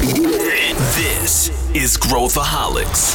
[0.00, 3.14] This is Growthaholics.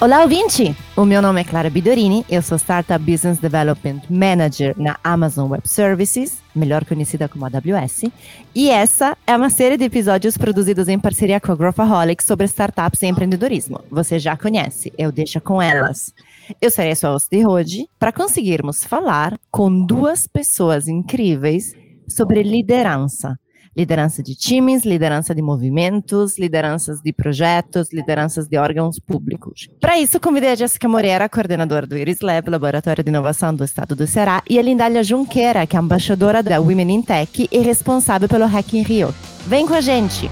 [0.00, 0.76] Olá, ouvinte!
[0.96, 5.68] O meu nome é Clara Bidorini, eu sou Startup Business Development Manager na Amazon Web
[5.68, 8.10] Services, melhor conhecida como AWS,
[8.52, 13.02] e essa é uma série de episódios produzidos em parceria com a Growthaholics sobre startups
[13.02, 13.80] e empreendedorismo.
[13.92, 16.12] Você já conhece, eu deixo com elas.
[16.60, 21.74] Eu serei sua host de hoje para conseguirmos falar com duas pessoas incríveis
[22.08, 23.36] sobre liderança.
[23.76, 29.68] Liderança de times, liderança de movimentos, lideranças de projetos, lideranças de órgãos públicos.
[29.80, 33.94] Para isso, convidei a Jéssica Moreira, coordenadora do Iris Lab, Laboratório de Inovação do Estado
[33.94, 38.28] do Ceará, e a Lindália Junqueira, que é embaixadora da Women in Tech e responsável
[38.28, 39.14] pelo Hack in Rio.
[39.46, 40.28] Vem com a gente!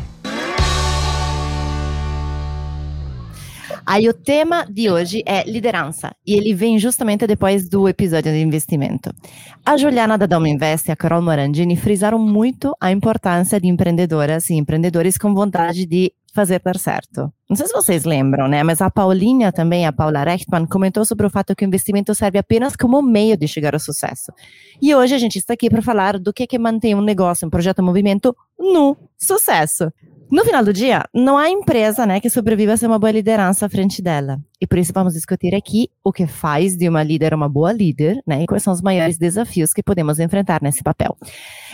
[3.87, 8.41] Aí o tema de hoje é liderança, e ele vem justamente depois do episódio de
[8.41, 9.15] investimento.
[9.65, 14.51] A Juliana da Doma Invest e a Carol Morandini frisaram muito a importância de empreendedoras
[14.51, 17.33] e empreendedores com vontade de fazer dar certo.
[17.49, 18.63] Não sei se vocês lembram, né?
[18.63, 22.38] Mas a Paulinha também, a Paula Rechtman, comentou sobre o fato que o investimento serve
[22.38, 24.32] apenas como meio de chegar ao sucesso.
[24.82, 27.47] E hoje a gente está aqui para falar do que é que mantém um negócio,
[27.47, 29.91] um projeto, um movimento no sucesso.
[30.29, 33.69] No final do dia, não há empresa né, que sobreviva sem uma boa liderança à
[33.69, 34.41] frente dela.
[34.60, 38.21] E por isso vamos discutir aqui o que faz de uma líder uma boa líder,
[38.27, 38.43] né?
[38.43, 41.16] E quais são os maiores desafios que podemos enfrentar nesse papel.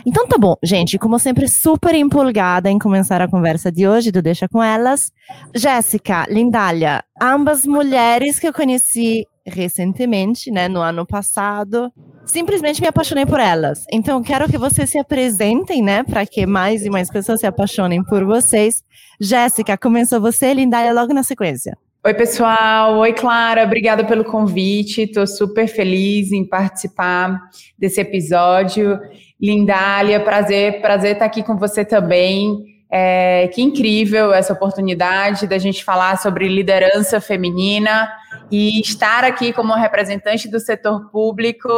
[0.05, 4.21] Então tá bom, gente, como sempre, super empolgada em começar a conversa de hoje do
[4.21, 5.11] Deixa com Elas.
[5.55, 11.91] Jéssica, Lindália, ambas mulheres que eu conheci recentemente, né, no ano passado.
[12.25, 13.85] Simplesmente me apaixonei por elas.
[13.91, 18.03] Então, quero que vocês se apresentem, né, para que mais e mais pessoas se apaixonem
[18.03, 18.83] por vocês.
[19.21, 21.77] Jéssica, começou você, Lindália, logo na sequência.
[22.05, 22.99] Oi, pessoal.
[22.99, 23.65] Oi, Clara.
[23.65, 25.03] Obrigada pelo convite.
[25.03, 27.41] Estou super feliz em participar
[27.79, 28.99] desse episódio.
[29.41, 32.65] Lindália, prazer, prazer estar aqui com você também.
[32.91, 38.11] É, que incrível essa oportunidade da gente falar sobre liderança feminina
[38.51, 41.69] e estar aqui como representante do setor público.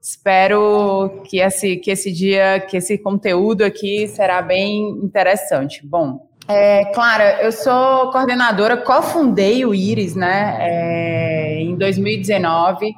[0.00, 5.86] Espero que esse, que esse dia, que esse conteúdo aqui será bem interessante.
[5.86, 12.94] Bom, é, Clara, eu sou coordenadora, cofundei o Iris, né, é, em 2019.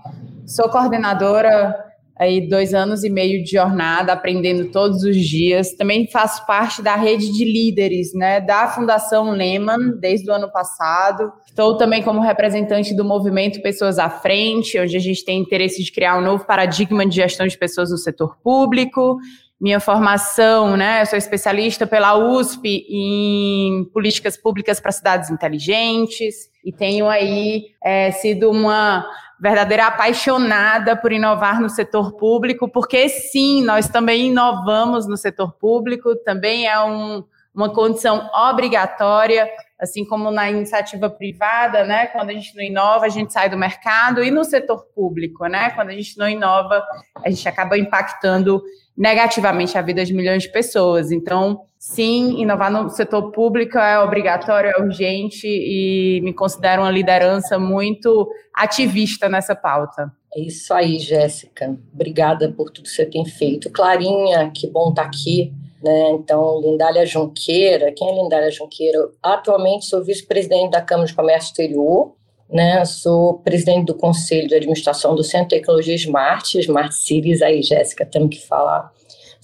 [0.47, 1.75] Sou coordenadora
[2.17, 5.75] aí dois anos e meio de jornada, aprendendo todos os dias.
[5.75, 11.33] Também faço parte da rede de líderes, né, da Fundação Lehman desde o ano passado.
[11.47, 15.91] Estou também como representante do movimento Pessoas à Frente, onde a gente tem interesse de
[15.91, 19.19] criar um novo paradigma de gestão de pessoas no setor público.
[19.61, 26.73] Minha formação, né, eu sou especialista pela USP em políticas públicas para cidades inteligentes e
[26.73, 29.07] tenho aí é, sido uma
[29.41, 36.15] verdadeira apaixonada por inovar no setor público, porque sim, nós também inovamos no setor público,
[36.25, 37.25] também é um,
[37.55, 42.07] uma condição obrigatória, assim como na iniciativa privada, né?
[42.07, 45.71] Quando a gente não inova, a gente sai do mercado, e no setor público, né?
[45.71, 46.83] Quando a gente não inova,
[47.23, 48.63] a gente acaba impactando
[48.97, 51.11] negativamente a vida de milhões de pessoas.
[51.11, 57.59] Então, sim, inovar no setor público é obrigatório, é urgente e me considero uma liderança
[57.59, 60.11] muito ativista nessa pauta.
[60.35, 61.77] É isso aí, Jéssica.
[61.93, 63.71] Obrigada por tudo que você tem feito.
[63.71, 65.53] Clarinha, que bom estar tá aqui.
[65.83, 66.13] Né?
[66.13, 69.11] Então, Lindália Junqueira, quem é Lindália Junqueira?
[69.23, 72.15] Atualmente sou vice-presidente da Câmara de Comércio Exterior,
[72.49, 72.83] né?
[72.87, 78.07] Sou presidente do Conselho de Administração do Centro de Tecnologia Smart, Smart Cities, aí, Jéssica,
[78.07, 78.91] temos que falar.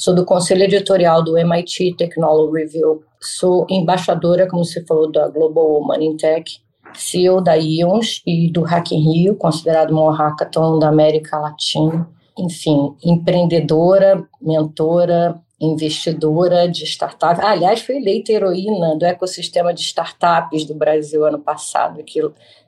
[0.01, 3.03] Sou do Conselho Editorial do MIT Technology Review.
[3.21, 6.59] Sou embaixadora, como você falou, da Global Money Tech.
[6.95, 12.09] CEO da IONS e do Hack in Rio, considerado maior hackathon da América Latina.
[12.39, 17.39] Enfim, empreendedora, mentora, investidora de startup.
[17.43, 22.23] Ah, aliás, foi eleita heroína do ecossistema de startups do Brasil ano passado, que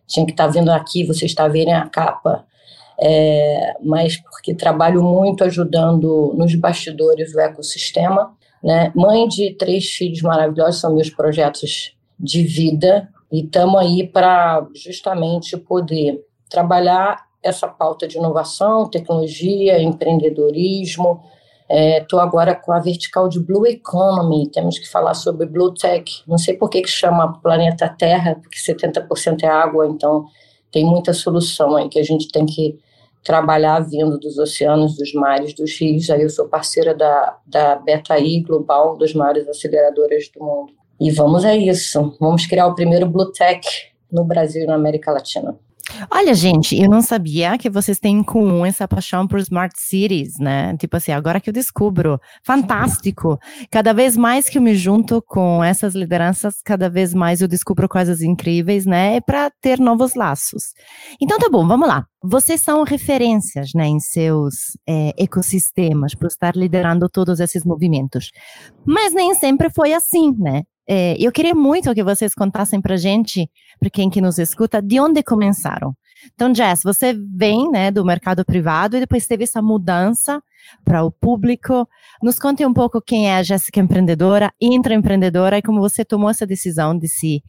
[0.06, 2.44] tinha que estar tá vindo aqui, vocês estão vendo a capa,
[3.04, 8.32] é, mas porque trabalho muito ajudando nos bastidores do ecossistema.
[8.62, 8.92] Né?
[8.94, 15.56] Mãe de três filhos maravilhosos, são meus projetos de vida, e estamos aí para justamente
[15.56, 21.20] poder trabalhar essa pauta de inovação, tecnologia, empreendedorismo,
[21.72, 26.04] Estou é, agora com a vertical de Blue Economy, temos que falar sobre Blue Tech.
[26.26, 30.26] Não sei por que, que chama planeta Terra, porque 70% é água, então
[30.70, 32.78] tem muita solução aí que a gente tem que
[33.22, 36.10] trabalhar vindo dos oceanos, dos mares, dos rios.
[36.10, 40.72] Aí eu sou parceira da, da BetaI Global, das maiores aceleradoras do mundo.
[41.00, 42.16] E vamos a isso.
[42.20, 43.66] Vamos criar o primeiro Blue Tech
[44.10, 45.56] no Brasil e na América Latina.
[46.10, 50.38] Olha, gente, eu não sabia que vocês têm em comum essa paixão por smart cities,
[50.38, 50.76] né?
[50.76, 53.38] Tipo assim, agora que eu descubro, fantástico.
[53.70, 57.88] Cada vez mais que eu me junto com essas lideranças, cada vez mais eu descubro
[57.88, 59.20] coisas incríveis, né?
[59.20, 60.72] Para ter novos laços.
[61.20, 62.06] Então tá bom, vamos lá.
[62.22, 68.30] Vocês são referências, né, em seus é, ecossistemas, por estar liderando todos esses movimentos.
[68.86, 70.62] Mas nem sempre foi assim, né?
[70.88, 73.48] É, eu queria muito que vocês contassem para gente,
[73.78, 75.94] para quem que nos escuta, de onde começaram.
[76.34, 80.40] Então, Jess, você vem né, do mercado privado e depois teve essa mudança
[80.84, 81.88] para o público.
[82.22, 86.46] Nos conte um pouco quem é a Jéssica empreendedora, intraempreendedora e como você tomou essa
[86.46, 87.42] decisão de, se,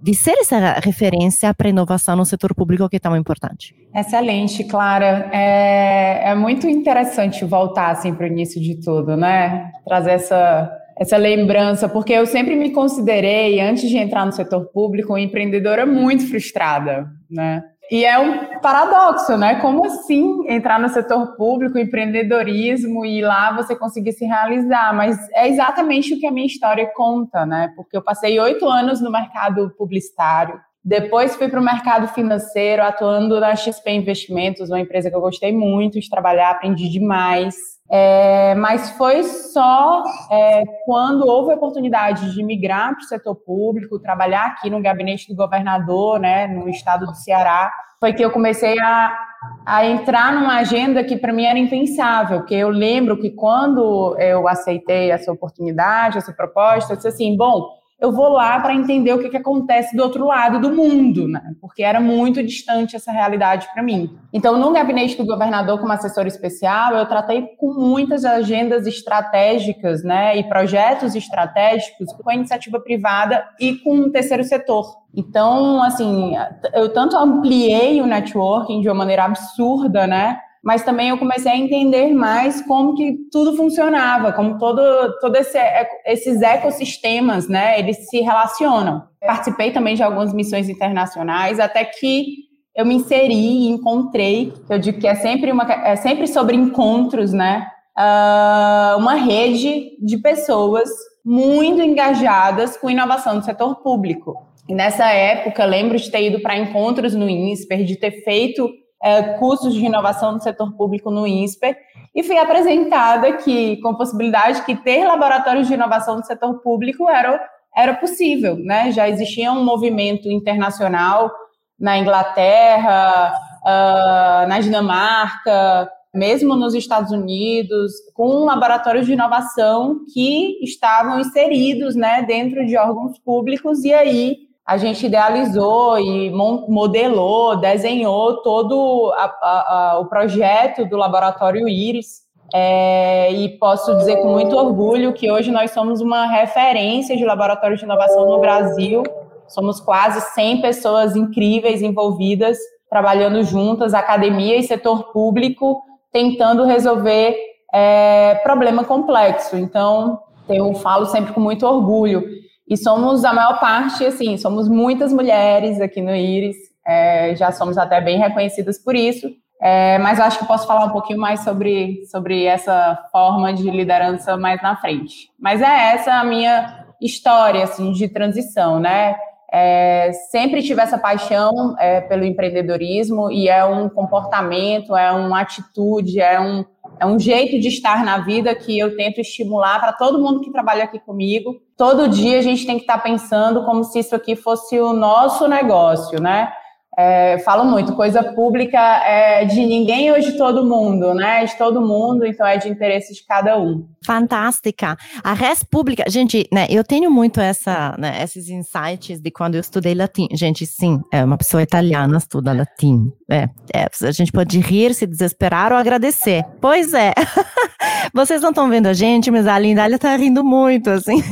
[0.00, 3.74] de ser essa referência para inovação no setor público que é tão importante.
[3.94, 5.28] Excelente, Clara.
[5.32, 9.72] É, é muito interessante voltar assim, para o início de tudo, né?
[9.84, 15.14] Trazer essa essa lembrança, porque eu sempre me considerei, antes de entrar no setor público,
[15.14, 17.62] uma empreendedora muito frustrada, né?
[17.90, 19.56] E é um paradoxo, né?
[19.60, 24.94] Como assim entrar no setor público, empreendedorismo e lá você conseguir se realizar?
[24.94, 27.72] Mas é exatamente o que a minha história conta, né?
[27.74, 33.38] Porque eu passei oito anos no mercado publicitário, depois fui para o mercado financeiro, atuando
[33.38, 37.79] na XP Investimentos, uma empresa que eu gostei muito de trabalhar, aprendi demais.
[37.92, 43.98] É, mas foi só é, quando houve a oportunidade de migrar para o setor público,
[43.98, 48.78] trabalhar aqui no gabinete do governador, né, no estado do Ceará, foi que eu comecei
[48.78, 49.18] a,
[49.66, 54.46] a entrar numa agenda que para mim era impensável, porque eu lembro que quando eu
[54.46, 59.18] aceitei essa oportunidade, essa proposta, eu disse assim, bom, eu vou lá para entender o
[59.18, 61.54] que, que acontece do outro lado do mundo, né?
[61.60, 64.16] Porque era muito distante essa realidade para mim.
[64.32, 70.38] Então, no gabinete do governador como assessor especial, eu tratei com muitas agendas estratégicas, né,
[70.38, 74.86] e projetos estratégicos com a iniciativa privada e com o terceiro setor.
[75.14, 76.34] Então, assim,
[76.72, 80.38] eu tanto ampliei o networking de uma maneira absurda, né?
[80.62, 84.80] Mas também eu comecei a entender mais como que tudo funcionava, como todo,
[85.20, 85.58] todo esse,
[86.04, 89.02] esses ecossistemas, né, eles se relacionam.
[89.20, 95.00] Participei também de algumas missões internacionais, até que eu me inseri e encontrei, eu digo
[95.00, 97.66] que é sempre, uma, é sempre sobre encontros, né,
[97.98, 100.88] uh, uma rede de pessoas
[101.24, 104.34] muito engajadas com inovação no setor público.
[104.68, 108.70] E nessa época, lembro de ter ido para encontros no INSPER, de ter feito
[109.02, 111.76] é, cursos de inovação no setor público no INSPER
[112.14, 117.40] e fui apresentada que, com possibilidade que ter laboratórios de inovação no setor público era,
[117.74, 118.90] era possível, né?
[118.90, 121.30] Já existia um movimento internacional
[121.78, 123.32] na Inglaterra,
[123.62, 132.22] uh, na Dinamarca, mesmo nos Estados Unidos, com laboratórios de inovação que estavam inseridos, né,
[132.22, 139.90] dentro de órgãos públicos e aí a gente idealizou e modelou, desenhou todo a, a,
[139.94, 142.20] a, o projeto do Laboratório Íris.
[142.54, 147.76] É, e posso dizer com muito orgulho que hoje nós somos uma referência de laboratório
[147.76, 149.02] de inovação no Brasil.
[149.48, 152.56] Somos quase 100 pessoas incríveis envolvidas,
[152.88, 155.82] trabalhando juntas, academia e setor público,
[156.12, 157.36] tentando resolver
[157.74, 159.56] é, problema complexo.
[159.56, 162.22] Então, eu falo sempre com muito orgulho.
[162.70, 166.56] E somos a maior parte, assim, somos muitas mulheres aqui no Iris,
[166.86, 169.28] é, já somos até bem reconhecidas por isso.
[169.60, 174.36] É, mas acho que posso falar um pouquinho mais sobre, sobre essa forma de liderança
[174.36, 175.28] mais na frente.
[175.38, 179.16] Mas é essa a minha história assim, de transição, né?
[179.52, 186.20] É, sempre tive essa paixão é, pelo empreendedorismo e é um comportamento, é uma atitude,
[186.20, 186.64] é um,
[187.00, 190.52] é um jeito de estar na vida que eu tento estimular para todo mundo que
[190.52, 191.56] trabalha aqui comigo.
[191.74, 195.48] Todo dia a gente tem que estar pensando como se isso aqui fosse o nosso
[195.48, 196.52] negócio, né?
[196.98, 201.44] É, falo muito, coisa pública é de ninguém ou de todo mundo, né?
[201.44, 203.86] De todo mundo, então é de interesse de cada um.
[204.04, 204.96] Fantástica.
[205.22, 206.66] A res pública, gente, né?
[206.68, 210.26] Eu tenho muito essa, né, esses insights de quando eu estudei latim.
[210.32, 213.12] Gente, sim, é uma pessoa italiana estuda latim.
[213.30, 216.44] É, é a gente pode rir, se desesperar ou agradecer.
[216.60, 217.12] Pois é.
[218.14, 221.22] Vocês não estão vendo a gente, mas a Lindália está rindo muito, assim.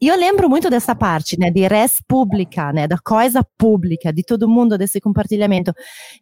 [0.00, 1.50] E eu lembro muito dessa parte, né?
[1.50, 2.86] De res pública, né?
[2.86, 5.72] Da coisa pública, de todo mundo desse compartilhamento.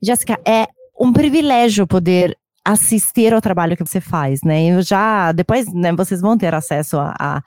[0.00, 4.66] Jéssica, é um privilégio poder assistir ao trabalho que você faz, né?
[4.66, 7.42] Eu já, depois, né, vocês vão ter acesso a, a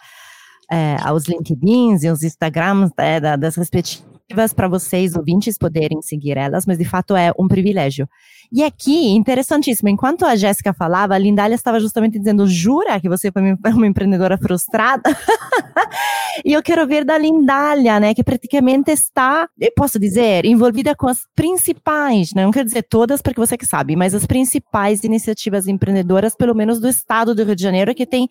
[0.71, 4.18] é, aos LinkedIns e os Instagrams é, das respectivas
[4.55, 8.07] para vocês, ouvintes, poderem seguir elas, mas de fato é um privilégio.
[8.51, 13.31] E aqui, interessantíssimo, enquanto a Jéssica falava, a Lindália estava justamente dizendo, jura que você
[13.31, 13.41] foi
[13.73, 15.03] uma empreendedora frustrada?
[16.45, 21.19] E eu quero ver da Lindália, né, que praticamente está, posso dizer, envolvida com as
[21.35, 26.35] principais, né, não quero dizer todas, porque você que sabe, mas as principais iniciativas empreendedoras,
[26.35, 28.27] pelo menos do estado do Rio de Janeiro, que tem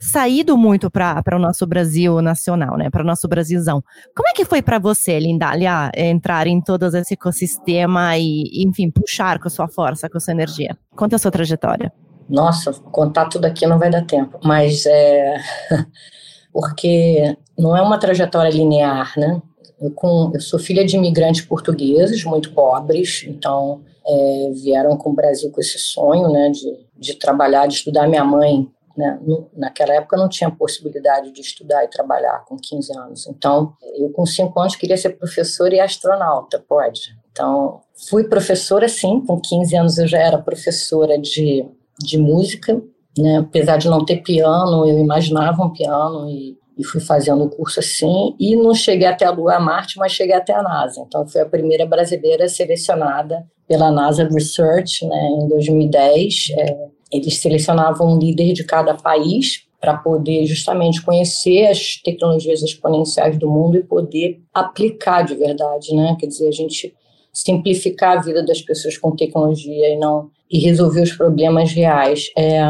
[0.00, 3.82] saído muito para o nosso Brasil nacional, né, para o nosso Brasilzão.
[4.14, 9.38] Como é que foi para você, Lindália, entrar em todo esse ecossistema e, enfim, puxar
[9.38, 10.76] com sua força, com sua energia?
[10.94, 11.92] Conta a sua trajetória.
[12.28, 15.36] Nossa, contar tudo aqui não vai dar tempo, mas é
[16.52, 19.40] porque não é uma trajetória linear, né?
[19.80, 25.14] Eu, com, eu sou filha de imigrantes portugueses muito pobres, então é, vieram com o
[25.14, 28.06] Brasil com esse sonho, né, de, de trabalhar, de estudar.
[28.06, 29.18] Minha mãe, né,
[29.56, 33.26] naquela época não tinha possibilidade de estudar e trabalhar com 15 anos.
[33.26, 37.16] Então, eu com 5 anos queria ser professora e astronauta, pode.
[37.32, 41.66] Então, fui professora sim, com 15 anos eu já era professora de,
[41.98, 42.80] de música,
[43.18, 43.38] né?
[43.38, 47.80] Apesar de não ter piano, eu imaginava um piano e, e fui fazendo o curso
[47.80, 48.34] assim.
[48.38, 51.02] E não cheguei até a Lua Marte, mas cheguei até a NASA.
[51.06, 56.52] Então, fui a primeira brasileira selecionada pela NASA Research né, em 2010.
[56.56, 56.76] É,
[57.12, 63.50] eles selecionavam um líder de cada país para poder justamente conhecer as tecnologias exponenciais do
[63.50, 66.16] mundo e poder aplicar de verdade, né?
[66.20, 66.94] Quer dizer, a gente
[67.32, 72.30] simplificar a vida das pessoas com tecnologia e não e resolver os problemas reais.
[72.36, 72.60] É,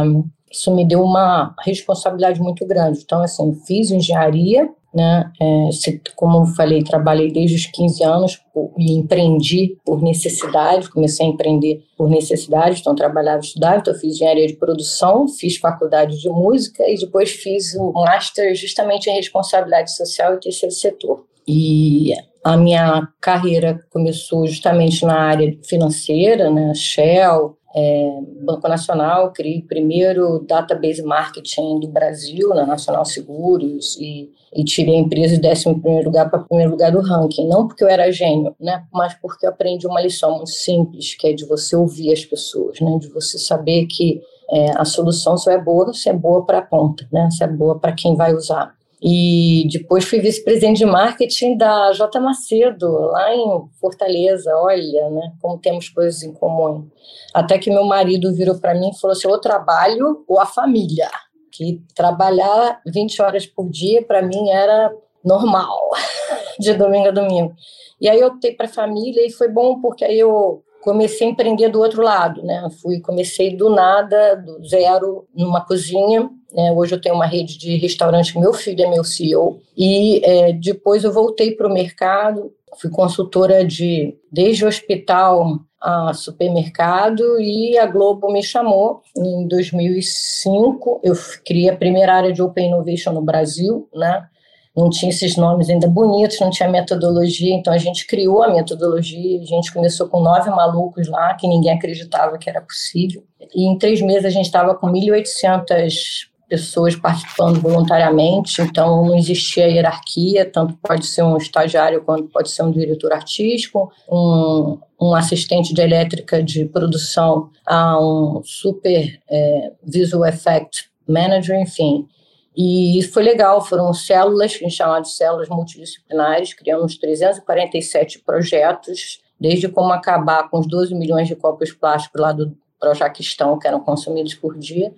[0.51, 3.01] isso me deu uma responsabilidade muito grande.
[3.03, 5.33] Então, assim, fiz engenharia, né?
[5.41, 5.69] É,
[6.15, 8.41] como eu falei, trabalhei desde os 15 anos
[8.79, 14.47] e empreendi por necessidade, comecei a empreender por necessidade, então trabalhava estudava, então fiz engenharia
[14.47, 20.35] de produção, fiz faculdade de música e depois fiz o master justamente em responsabilidade social
[20.35, 21.25] e terceiro setor.
[21.49, 22.13] E
[22.45, 29.67] a minha carreira começou justamente na área financeira, né, Shell, é, Banco Nacional, criei o
[29.67, 35.81] primeiro database marketing do Brasil, na Nacional Seguros, e, e tirei a empresa de décimo
[35.81, 37.49] primeiro lugar para primeiro lugar do ranking.
[37.49, 41.29] Não porque eu era gênio, né, mas porque eu aprendi uma lição muito simples, que
[41.29, 45.51] é de você ouvir as pessoas, né, de você saber que é, a solução só
[45.51, 48.35] é boa se é boa para a ponta, né, se é boa para quem vai
[48.35, 48.75] usar.
[49.05, 52.21] E depois fui vice-presidente de marketing da J.
[52.21, 54.55] Macedo, lá em Fortaleza.
[54.55, 56.89] Olha, né, como temos coisas em comum.
[57.35, 61.11] Até que meu marido virou para mim e falou assim: ou trabalho ou a família.
[61.51, 64.93] Que trabalhar 20 horas por dia, para mim, era
[65.25, 65.91] normal,
[66.59, 67.55] de domingo a domingo.
[68.01, 71.31] E aí eu optei para a família e foi bom porque aí eu comecei a
[71.31, 72.69] empreender do outro lado, né?
[72.81, 76.29] Fui, comecei do nada, do zero, numa cozinha.
[76.53, 76.73] Né?
[76.73, 79.61] Hoje eu tenho uma rede de restaurante, meu filho é meu CEO.
[79.77, 86.15] E é, depois eu voltei para o mercado, fui consultora de desde o hospital a
[86.15, 91.01] supermercado e a Globo me chamou em 2005.
[91.03, 94.29] Eu criei a primeira área de Open Innovation no Brasil, né?
[94.77, 99.41] não tinha esses nomes ainda bonitos, não tinha metodologia, então a gente criou a metodologia,
[99.41, 103.23] a gente começou com nove malucos lá, que ninguém acreditava que era possível,
[103.55, 109.69] e em três meses a gente estava com 1.800 pessoas participando voluntariamente, então não existia
[109.69, 115.73] hierarquia, tanto pode ser um estagiário quanto pode ser um diretor artístico, um, um assistente
[115.73, 122.07] de elétrica de produção a um super é, visual effect manager, enfim.
[122.55, 129.23] E foi legal, foram células, que a gente chama de células multidisciplinares, criamos 347 projetos,
[129.41, 133.81] desde como acabar com os 12 milhões de copos plásticos lá do Projaquistão, que eram
[133.81, 134.93] consumidos por dia,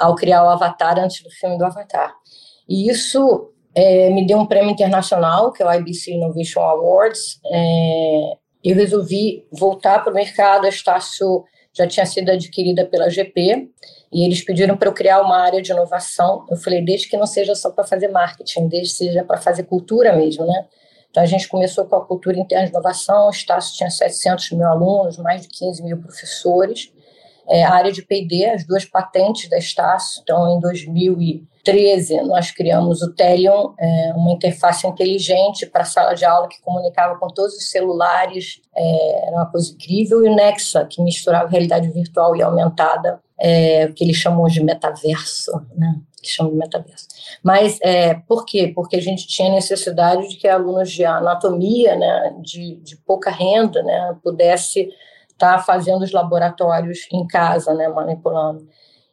[0.00, 2.14] ao criar o Avatar antes do filme do Avatar.
[2.68, 7.38] E isso é, me deu um prêmio internacional, que é o IBC Innovation Awards.
[7.44, 8.32] É,
[8.64, 13.70] eu resolvi voltar para o mercado, a Estácio já tinha sido adquirida pela GP,
[14.12, 16.44] e eles pediram para eu criar uma área de inovação.
[16.50, 19.64] Eu falei, desde que não seja só para fazer marketing, desde que seja para fazer
[19.64, 20.66] cultura mesmo, né?
[21.10, 24.66] Então, a gente começou com a cultura interna de inovação, o Estácio tinha 700 mil
[24.66, 26.92] alunos, mais de 15 mil professores.
[27.50, 33.02] É, a área de P&D, as duas patentes da Estácio, então, em 2013, nós criamos
[33.02, 37.56] o Telion, é, uma interface inteligente para a sala de aula que comunicava com todos
[37.56, 42.42] os celulares, é, era uma coisa incrível, e o Nexa, que misturava realidade virtual e
[42.42, 45.96] aumentada é, que eles chamam de metaverso, né?
[46.22, 47.08] que chamam de metaverso.
[47.42, 48.70] Mas é, por quê?
[48.74, 53.82] Porque a gente tinha necessidade de que alunos de anatomia, né, de, de pouca renda,
[53.82, 54.90] né, pudesse
[55.40, 58.68] estar tá fazendo os laboratórios em casa, né, manipulando.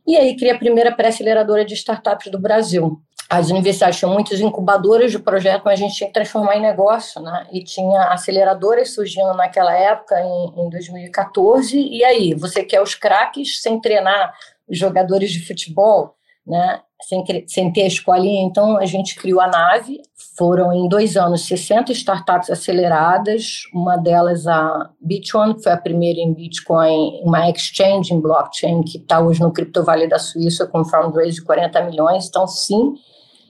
[0.05, 5.11] E aí criei a primeira pré-aceleradora de startups do Brasil, as universidades tinham muitas incubadoras
[5.11, 7.45] de projeto, mas a gente tinha que transformar em negócio, né?
[7.51, 11.77] E tinha aceleradoras surgindo naquela época, em, em 2014.
[11.77, 14.33] E aí, você quer os craques sem treinar
[14.65, 16.15] os jogadores de futebol?
[16.47, 16.79] né?
[17.01, 20.01] Sem, sem ter a escolinha, então a gente criou a nave.
[20.35, 26.19] Foram em dois anos 60 startups aceleradas, uma delas a Bitone, que foi a primeira
[26.19, 30.83] em Bitcoin, uma exchange em blockchain que está hoje no Cripto Vale da Suíça com
[30.83, 32.27] fundraise de 40 milhões.
[32.27, 32.95] Então, sim,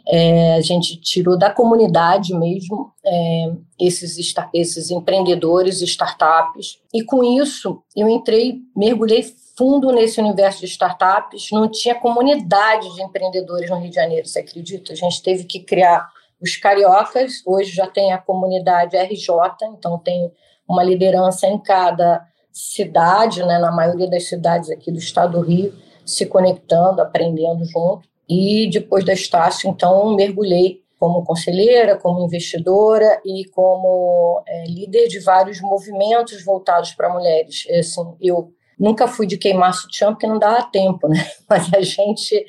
[0.09, 7.81] é, a gente tirou da comunidade mesmo é, esses, esses empreendedores, startups, e com isso
[7.95, 9.23] eu entrei, mergulhei
[9.57, 14.39] fundo nesse universo de startups, não tinha comunidade de empreendedores no Rio de Janeiro, você
[14.39, 14.93] acredita?
[14.93, 16.07] A gente teve que criar
[16.39, 19.27] os cariocas, hoje já tem a comunidade RJ,
[19.75, 20.31] então tem
[20.67, 25.73] uma liderança em cada cidade, né, na maioria das cidades aqui do estado do Rio,
[26.05, 28.07] se conectando, aprendendo junto.
[28.29, 35.19] E depois da Estácio, então, mergulhei como conselheira, como investidora e como é, líder de
[35.19, 37.65] vários movimentos voltados para mulheres.
[37.69, 41.25] Assim, eu nunca fui de queimar sutiã porque não dava tempo, né?
[41.49, 42.45] Mas a gente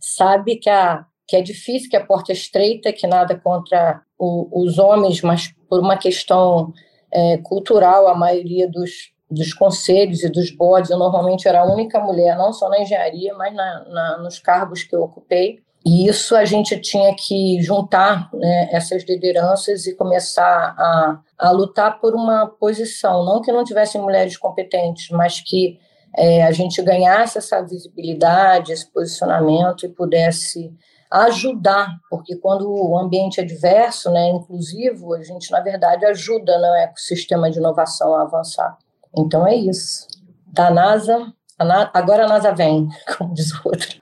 [0.00, 4.62] sabe que, a, que é difícil, que a porta é estreita, que nada contra o,
[4.64, 6.72] os homens, mas por uma questão
[7.12, 12.00] é, cultural, a maioria dos dos conselhos e dos boards, eu normalmente era a única
[12.00, 15.60] mulher, não só na engenharia, mas na, na, nos cargos que eu ocupei.
[15.84, 22.00] E isso a gente tinha que juntar né, essas lideranças e começar a, a lutar
[22.00, 25.78] por uma posição, não que não tivessem mulheres competentes, mas que
[26.16, 30.74] é, a gente ganhasse essa visibilidade, esse posicionamento e pudesse
[31.10, 36.74] ajudar, porque quando o ambiente é diverso, né, inclusivo, a gente, na verdade, ajuda no
[36.74, 38.76] ecossistema de inovação a avançar.
[39.16, 40.06] Então é isso.
[40.46, 43.97] Da NASA, a Na, agora a NASA vem, como diz o outro.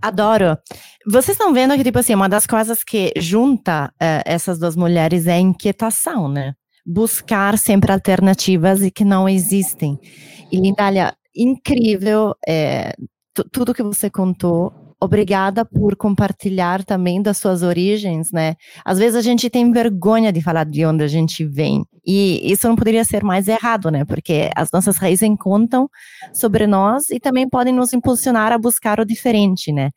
[0.00, 0.56] Adoro.
[1.06, 5.26] Vocês estão vendo que, tipo assim, uma das coisas que junta uh, essas duas mulheres
[5.26, 6.54] é a inquietação, né?
[6.84, 9.98] Buscar sempre alternativas e que não existem.
[10.52, 12.94] E, Lindália, incrível é,
[13.52, 14.72] tudo que você contou
[15.06, 18.54] obrigada por compartilhar também das suas origens, né?
[18.84, 21.84] Às vezes a gente tem vergonha de falar de onde a gente vem.
[22.06, 24.04] E isso não poderia ser mais errado, né?
[24.04, 25.88] Porque as nossas raízes contam
[26.32, 29.90] sobre nós e também podem nos impulsionar a buscar o diferente, né?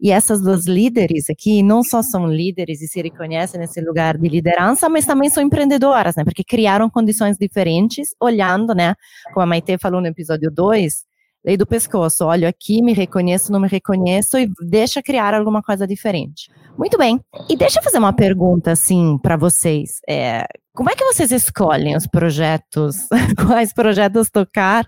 [0.00, 4.28] E essas duas líderes aqui não só são líderes e se reconhecem nesse lugar de
[4.28, 6.24] liderança, mas também são empreendedoras, né?
[6.24, 8.94] Porque criaram condições diferentes, olhando, né?
[9.32, 11.05] Como a Maite falou no episódio 2,
[11.46, 12.24] lei do pescoço.
[12.24, 16.50] Olho aqui, me reconheço, não me reconheço e deixa criar alguma coisa diferente.
[16.76, 17.20] Muito bem.
[17.48, 20.00] E deixa eu fazer uma pergunta assim para vocês.
[20.08, 23.06] É, como é que vocês escolhem os projetos,
[23.46, 24.86] quais projetos tocar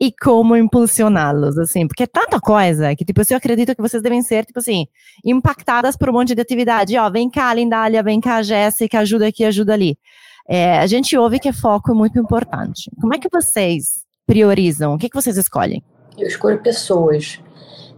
[0.00, 1.86] e como impulsioná-los, assim?
[1.86, 4.86] Porque é tanta coisa que, tipo, eu acredito que vocês devem ser, tipo assim,
[5.24, 6.96] impactadas por um monte de atividade.
[6.96, 9.96] Ó, vem cá, Lindália, vem cá, Jéssica, ajuda aqui, ajuda ali.
[10.48, 12.90] É, a gente ouve que foco é muito importante.
[13.00, 14.01] Como é que vocês
[14.32, 14.94] priorizam?
[14.94, 15.82] O que, que vocês escolhem?
[16.16, 17.38] Eu escolho pessoas.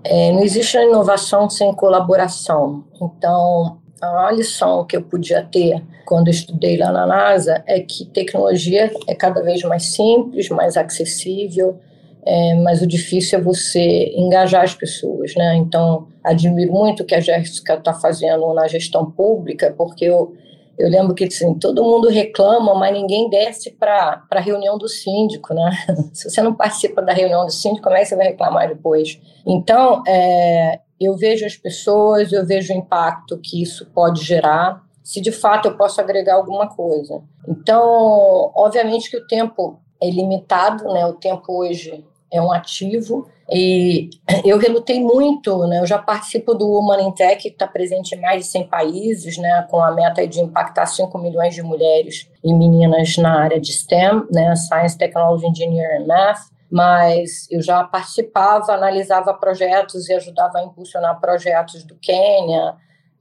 [0.02, 2.84] É, não existe inovação sem colaboração.
[3.00, 8.92] Então, a lição que eu podia ter quando estudei lá na NASA é que tecnologia
[9.06, 11.78] é cada vez mais simples, mais acessível,
[12.26, 15.54] é, mas o difícil é você engajar as pessoas, né?
[15.56, 20.34] Então, admiro muito o que a Jéssica está fazendo na gestão pública, porque eu
[20.78, 25.54] eu lembro que assim, todo mundo reclama, mas ninguém desce para a reunião do síndico,
[25.54, 25.70] né?
[26.12, 29.20] Se você não participa da reunião do síndico, como é que você vai reclamar depois?
[29.46, 35.20] Então, é, eu vejo as pessoas, eu vejo o impacto que isso pode gerar, se
[35.20, 37.22] de fato eu posso agregar alguma coisa.
[37.46, 41.04] Então, obviamente que o tempo é limitado, né?
[41.06, 42.04] O tempo hoje
[42.34, 44.10] é um ativo, e
[44.44, 45.80] eu relutei muito, né?
[45.80, 49.66] Eu já participo do in Tech, que está presente em mais de 100 países, né?
[49.70, 54.26] Com a meta de impactar 5 milhões de mulheres e meninas na área de STEM,
[54.32, 54.56] né?
[54.56, 56.40] Science, Technology, Engineering and Math.
[56.70, 62.74] Mas eu já participava, analisava projetos e ajudava a impulsionar projetos do Quênia,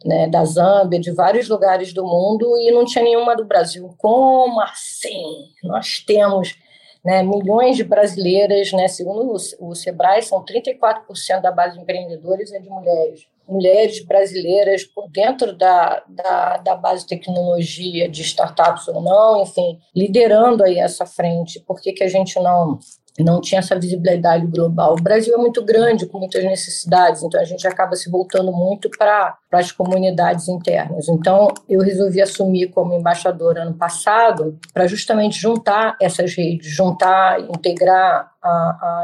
[0.04, 3.93] né, da Zâmbia, de vários lugares do mundo e não tinha nenhuma do Brasil.
[3.97, 5.23] Como assim?
[5.63, 6.56] Nós temos
[7.03, 12.51] né, milhões de brasileiras, né, segundo o, o Sebrae, são 34% da base de empreendedores
[12.53, 13.27] é de mulheres.
[13.45, 20.63] Mulheres brasileiras dentro da, da, da base de tecnologia, de startups ou não, enfim, liderando
[20.63, 21.59] aí essa frente.
[21.59, 22.79] Por que, que a gente não
[23.19, 24.93] não tinha essa visibilidade global.
[24.93, 28.89] O Brasil é muito grande, com muitas necessidades, então a gente acaba se voltando muito
[28.89, 31.08] para as comunidades internas.
[31.08, 38.32] Então, eu resolvi assumir como embaixadora ano passado para justamente juntar essas redes, juntar, integrar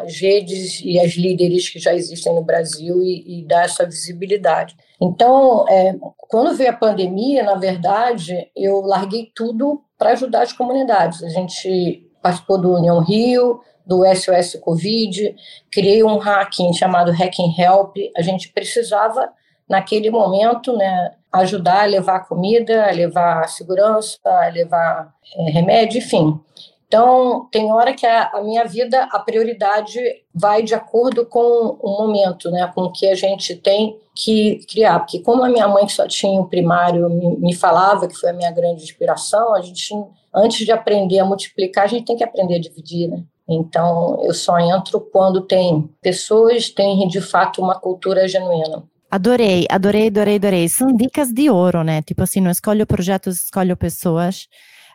[0.03, 4.75] as redes e as líderes que já existem no Brasil e, e dar essa visibilidade.
[5.01, 11.23] Então, é, quando veio a pandemia, na verdade, eu larguei tudo para ajudar as comunidades.
[11.23, 15.35] A gente participou do União Rio, do SOS Covid,
[15.71, 17.97] criei um hacking chamado Hacking Help.
[18.15, 19.29] A gente precisava,
[19.67, 26.39] naquele momento, né, ajudar a levar comida, a levar segurança, a levar é, remédio, enfim.
[26.87, 29.99] Então, tem hora que a, a, minha vida, a prioridade
[30.33, 34.99] vai de acordo com o momento, né, com o que a gente tem que criar.
[34.99, 38.29] Porque como a minha mãe que só tinha o primário me, me falava, que foi
[38.29, 39.93] a minha grande inspiração, a gente,
[40.33, 43.23] antes de aprender a multiplicar, a gente tem que aprender a dividir, né?
[43.49, 48.83] Então, eu só entro quando tem pessoas, tem de fato uma cultura genuína.
[49.09, 50.69] Adorei, adorei, adorei, adorei.
[50.69, 52.03] São dicas de ouro, né?
[52.03, 54.47] Tipo assim, não escolho projetos, escolho pessoas.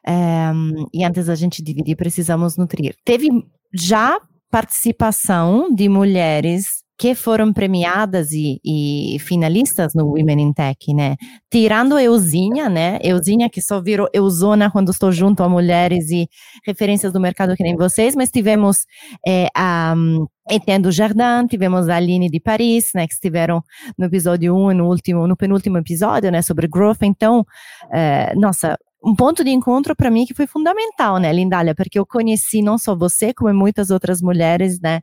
[0.07, 2.95] Um, e antes da gente dividir, precisamos nutrir.
[3.05, 3.29] Teve
[3.73, 11.17] já participação de mulheres que foram premiadas e, e, finalistas no Women in Tech, né?
[11.51, 12.99] Tirando Euzinha, né?
[13.03, 16.29] Euzinha que só virou Euzona quando estou junto a mulheres e
[16.65, 18.87] referências do mercado que nem vocês, mas tivemos
[19.27, 23.09] é, a um, Etienne do Jardim, tivemos a Aline de Paris, né?
[23.09, 23.63] Que estiveram
[23.99, 26.43] no episódio 1 e no último, no penúltimo episódio, né?
[26.43, 27.03] Sobre growth.
[27.03, 27.45] Então,
[27.93, 32.07] é, nossa, um ponto de encontro para mim que foi fundamental, né, Lindália, porque eu
[32.07, 35.01] conheci não só você, como muitas outras mulheres, né,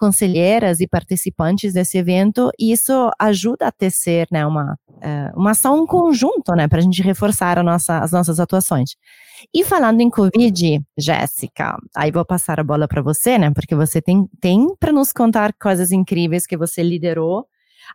[0.00, 5.86] conselheiras e participantes desse evento, e isso ajuda a tecer, né, uma, é, uma ação
[5.86, 8.96] conjunto, né, para a gente reforçar nossa, as nossas atuações.
[9.54, 14.00] E falando em Covid, Jéssica, aí vou passar a bola para você, né, porque você
[14.00, 17.44] tem, tem para nos contar coisas incríveis que você liderou,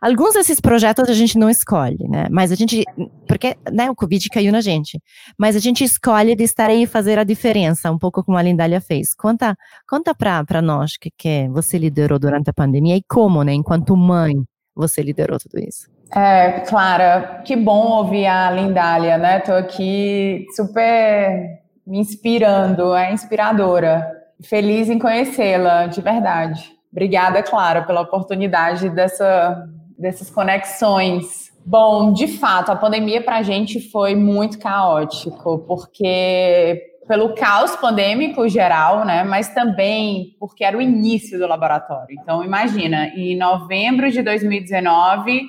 [0.00, 2.26] Alguns desses projetos a gente não escolhe, né?
[2.30, 2.84] Mas a gente,
[3.26, 5.00] porque né, o Covid caiu na gente,
[5.38, 8.42] mas a gente escolhe de estar aí e fazer a diferença, um pouco como a
[8.42, 9.14] Lindália fez.
[9.14, 9.56] Conta,
[9.88, 14.34] conta para nós que, que você liderou durante a pandemia e como, né, enquanto mãe,
[14.74, 15.88] você liderou tudo isso.
[16.14, 19.40] É, Clara, que bom ouvir a Lindália, né?
[19.40, 24.06] Tô aqui super me inspirando, é inspiradora.
[24.42, 26.72] Feliz em conhecê-la, de verdade.
[26.92, 31.52] Obrigada, Clara, pela oportunidade dessa dessas conexões.
[31.64, 38.48] Bom, de fato, a pandemia para a gente foi muito caótico, porque pelo caos pandêmico
[38.48, 42.16] geral, né, mas também porque era o início do laboratório.
[42.20, 45.48] Então, imagina, em novembro de 2019,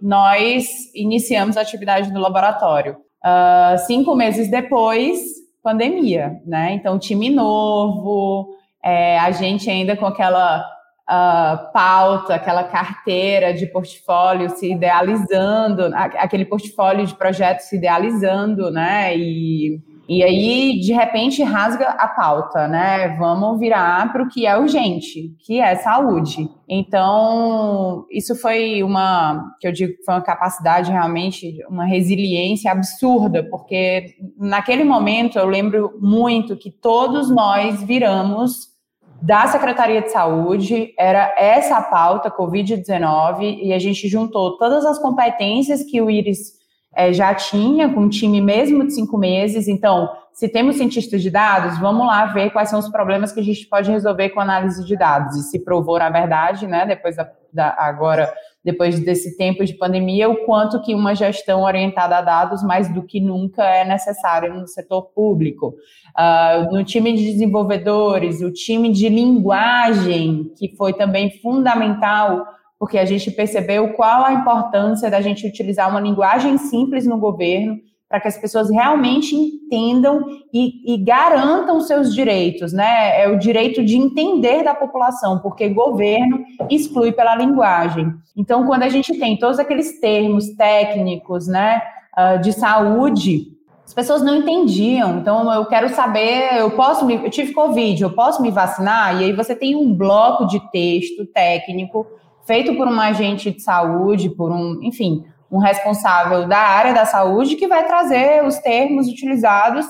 [0.00, 2.96] nós iniciamos a atividade do laboratório.
[3.24, 5.20] Uh, cinco meses depois,
[5.62, 6.72] pandemia, né?
[6.72, 10.68] Então, time novo, é, a gente ainda com aquela
[11.08, 19.16] uh, pauta, aquela carteira de portfólio se idealizando, aquele portfólio de projetos se idealizando, né?
[19.16, 23.16] E, e aí, de repente, rasga a pauta, né?
[23.18, 26.48] Vamos virar para o que é urgente, que é saúde.
[26.68, 34.16] Então, isso foi uma, que eu digo foi uma capacidade realmente, uma resiliência absurda, porque
[34.36, 38.71] naquele momento eu lembro muito que todos nós viramos
[39.22, 44.98] da Secretaria de Saúde, era essa a pauta Covid-19, e a gente juntou todas as
[44.98, 46.54] competências que o IRIS
[46.92, 49.68] é, já tinha, com um time mesmo de cinco meses.
[49.68, 53.44] Então, se temos cientistas de dados, vamos lá ver quais são os problemas que a
[53.44, 55.36] gente pode resolver com análise de dados.
[55.36, 58.32] E se provou, na verdade, né, depois da, da agora
[58.64, 63.02] depois desse tempo de pandemia, o quanto que uma gestão orientada a dados mais do
[63.02, 65.74] que nunca é necessário no setor público.
[66.16, 72.46] Uh, no time de desenvolvedores, o time de linguagem, que foi também fundamental,
[72.78, 77.78] porque a gente percebeu qual a importância da gente utilizar uma linguagem simples no governo,
[78.12, 80.22] para que as pessoas realmente entendam
[80.52, 83.22] e, e, garantam seus direitos, né?
[83.22, 88.12] É o direito de entender da população, porque governo exclui pela linguagem.
[88.36, 91.80] Então, quando a gente tem todos aqueles termos técnicos, né,
[92.14, 93.46] ah, de saúde,
[93.82, 95.16] as pessoas não entendiam.
[95.16, 99.22] Então, eu quero saber, eu posso me, eu tive Covid, eu posso me vacinar?
[99.22, 102.06] E aí você tem um bloco de texto técnico
[102.44, 107.56] feito por um agente de saúde, por um, enfim, um responsável da área da saúde
[107.56, 109.84] que vai trazer os termos utilizados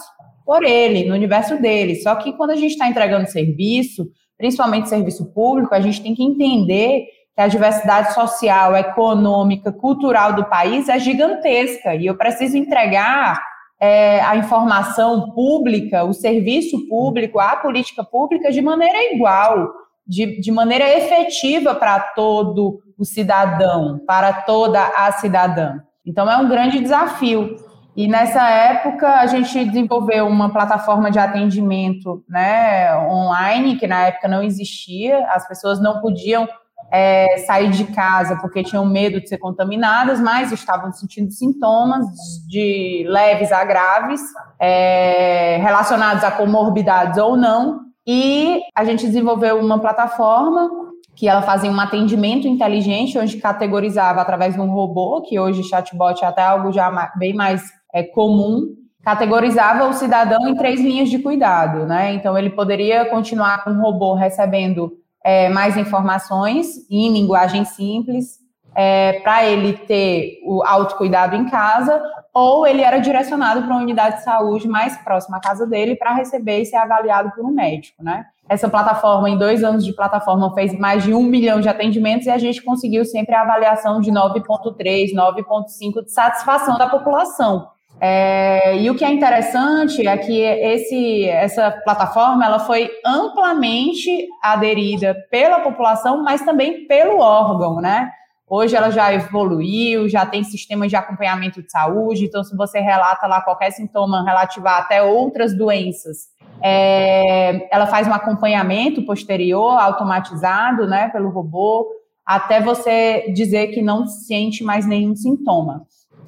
[0.45, 1.95] por ele, no universo dele.
[1.97, 6.25] Só que quando a gente está entregando serviço, principalmente serviço público, a gente tem que
[6.25, 13.41] entender que a diversidade social, econômica, cultural do país é gigantesca e eu preciso entregar
[13.81, 19.73] é, a informação pública, o serviço público, a política pública de maneira igual,
[20.07, 25.81] de, de maneira efetiva para todo o cidadão, para toda a cidadã.
[26.07, 27.57] Então, é um grande desafio.
[27.97, 34.29] E nessa época, a gente desenvolveu uma plataforma de atendimento né, online, que na época
[34.29, 36.49] não existia, as pessoas não podiam
[36.93, 42.07] é, sair de casa porque tinham medo de ser contaminadas, mas estavam sentindo sintomas
[42.49, 44.21] de leves a graves,
[44.61, 47.81] é, relacionados a comorbidades ou não.
[48.07, 54.55] E a gente desenvolveu uma plataforma que ela fazia um atendimento inteligente, onde categorizava através
[54.55, 59.89] de um robô, que hoje chatbot é até algo já bem mais é, comum, categorizava
[59.89, 62.15] o cidadão em três linhas de cuidado, né?
[62.15, 64.93] Então ele poderia continuar com o robô recebendo
[65.25, 68.41] é, mais informações em linguagem simples,
[68.75, 74.17] é, para ele ter o autocuidado em casa, ou ele era direcionado para uma unidade
[74.17, 78.03] de saúde mais próxima à casa dele para receber e ser avaliado por um médico,
[78.03, 78.25] né?
[78.53, 82.31] Essa plataforma, em dois anos de plataforma, fez mais de um milhão de atendimentos e
[82.31, 87.67] a gente conseguiu sempre a avaliação de 9,3, 9,5 de satisfação da população.
[87.99, 95.17] É, e o que é interessante é que esse, essa plataforma ela foi amplamente aderida
[95.31, 98.11] pela população, mas também pelo órgão, né?
[98.47, 103.27] Hoje ela já evoluiu, já tem sistemas de acompanhamento de saúde, então se você relata
[103.27, 110.87] lá qualquer sintoma relativo a até outras doenças, é, ela faz um acompanhamento posterior, automatizado,
[110.87, 111.87] né, pelo robô,
[112.25, 115.87] até você dizer que não sente mais nenhum sintoma.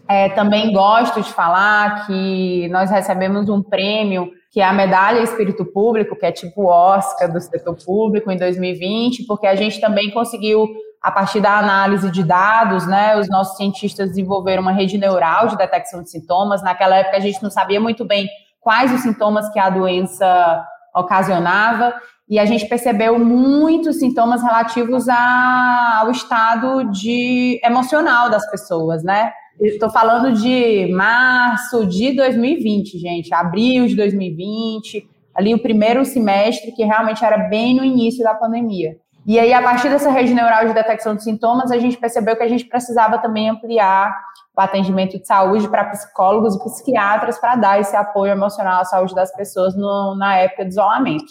[0.08, 5.64] É, também gosto de falar que nós recebemos um prêmio que é a Medalha Espírito
[5.64, 10.68] Público, que é tipo Oscar do setor público em 2020, porque a gente também conseguiu
[11.02, 15.56] a partir da análise de dados, né, os nossos cientistas desenvolveram uma rede neural de
[15.56, 16.62] detecção de sintomas.
[16.62, 18.28] Naquela época a gente não sabia muito bem
[18.64, 21.94] quais os sintomas que a doença ocasionava,
[22.28, 29.30] e a gente percebeu muitos sintomas relativos a, ao estado de emocional das pessoas, né?
[29.60, 36.82] Estou falando de março de 2020, gente, abril de 2020, ali o primeiro semestre, que
[36.82, 38.96] realmente era bem no início da pandemia.
[39.26, 42.42] E aí, a partir dessa rede neural de detecção de sintomas, a gente percebeu que
[42.42, 44.14] a gente precisava também ampliar
[44.56, 49.14] o atendimento de saúde para psicólogos e psiquiatras para dar esse apoio emocional à saúde
[49.14, 51.24] das pessoas no, na época de isolamento.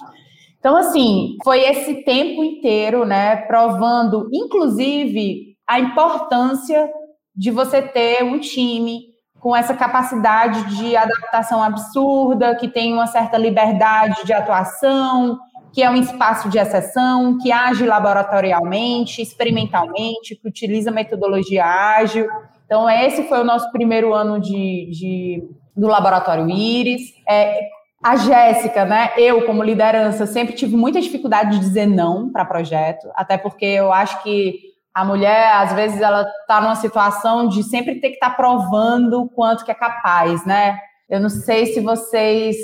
[0.59, 6.89] Então, assim, foi esse tempo inteiro, né, provando, inclusive, a importância
[7.35, 13.37] de você ter um time com essa capacidade de adaptação absurda, que tem uma certa
[13.37, 15.37] liberdade de atuação,
[15.73, 22.27] que é um espaço de exceção, que age laboratorialmente, experimentalmente, que utiliza metodologia ágil.
[22.65, 25.43] Então, esse foi o nosso primeiro ano de, de
[25.75, 27.01] do Laboratório Íris.
[27.27, 27.59] É,
[28.03, 29.11] a Jéssica, né?
[29.17, 33.91] Eu, como liderança, sempre tive muita dificuldade de dizer não para projeto, até porque eu
[33.91, 38.29] acho que a mulher, às vezes, ela está numa situação de sempre ter que estar
[38.29, 40.77] tá provando o quanto que é capaz, né?
[41.09, 42.57] Eu não sei se vocês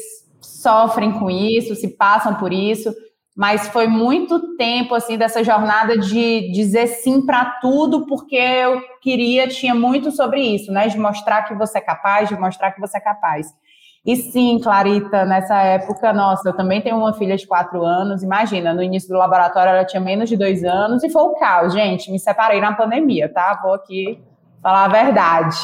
[0.61, 2.93] sofrem com isso, se passam por isso,
[3.35, 9.47] mas foi muito tempo assim dessa jornada de dizer sim para tudo, porque eu queria,
[9.47, 10.87] tinha muito sobre isso, né?
[10.87, 13.47] De mostrar que você é capaz, de mostrar que você é capaz.
[14.05, 18.23] E sim, Clarita, nessa época, nossa, eu também tenho uma filha de quatro anos.
[18.23, 21.73] Imagina, no início do laboratório ela tinha menos de dois anos e foi o caos,
[21.73, 22.11] gente.
[22.11, 23.59] Me separei na pandemia, tá?
[23.61, 24.21] Vou aqui
[24.61, 25.55] falar a verdade.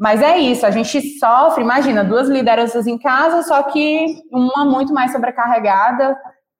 [0.00, 4.94] Mas é isso, a gente sofre, imagina, duas lideranças em casa, só que uma muito
[4.94, 6.16] mais sobrecarregada,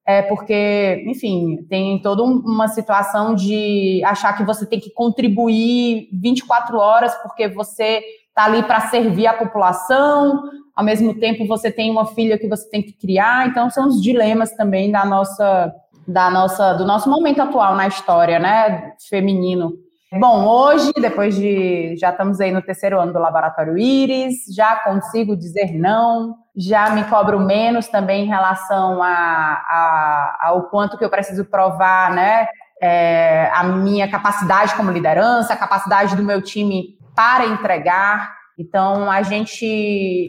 [0.06, 6.76] é porque, enfim, tem toda uma situação de achar que você tem que contribuir 24
[6.76, 10.42] horas porque você está ali para servir a população,
[10.76, 14.02] ao mesmo tempo você tem uma filha que você tem que criar, então são os
[14.02, 15.74] dilemas também da nossa,
[16.06, 19.72] da nossa, do nosso momento atual na história, né, feminino.
[20.12, 21.94] Bom, hoje, depois de.
[21.96, 27.04] Já estamos aí no terceiro ano do Laboratório Íris, já consigo dizer não, já me
[27.04, 32.48] cobro menos também em relação a, a, ao quanto que eu preciso provar, né?
[32.82, 38.39] É, a minha capacidade como liderança, a capacidade do meu time para entregar.
[38.60, 39.64] Então, a gente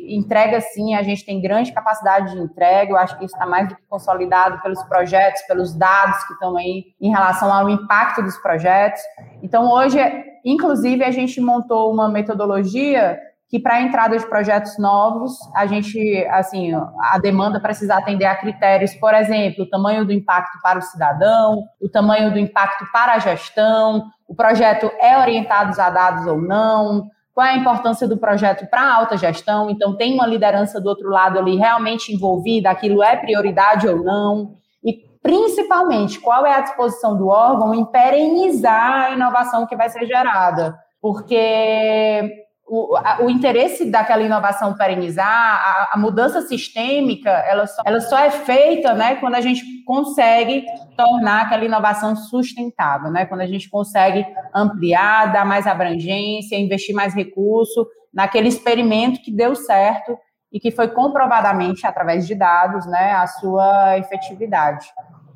[0.08, 3.67] entrega sim, a gente tem grande capacidade de entrega, eu acho que isso está mais
[3.67, 8.38] do que consolidado pelos projetos, pelos dados que estão aí em relação ao impacto dos
[8.38, 9.02] projetos.
[9.44, 10.00] Então, hoje,
[10.46, 16.26] inclusive, a gente montou uma metodologia que para a entrada de projetos novos, a gente,
[16.32, 20.82] assim, a demanda precisa atender a critérios, por exemplo, o tamanho do impacto para o
[20.82, 26.41] cidadão, o tamanho do impacto para a gestão, o projeto é orientado a dados ou
[26.41, 30.82] não, qual é a importância do projeto para a alta gestão, então tem uma liderança
[30.82, 36.54] do outro lado ali realmente envolvida, aquilo é prioridade ou não, e principalmente qual é
[36.54, 42.30] a disposição do órgão em perenizar a inovação que vai ser gerada, porque
[42.72, 48.18] o, a, o interesse daquela inovação perenizar, a, a, mudança sistêmica, ela só, ela só
[48.18, 50.64] é feita né, quando a gente consegue
[50.96, 57.14] tornar aquela inovação sustentável, né, quando a gente consegue ampliar, dar mais abrangência, investir mais
[57.14, 60.18] recurso naquele experimento que deu certo
[60.50, 64.88] e que foi comprovadamente, através de dados, né, a sua efetividade.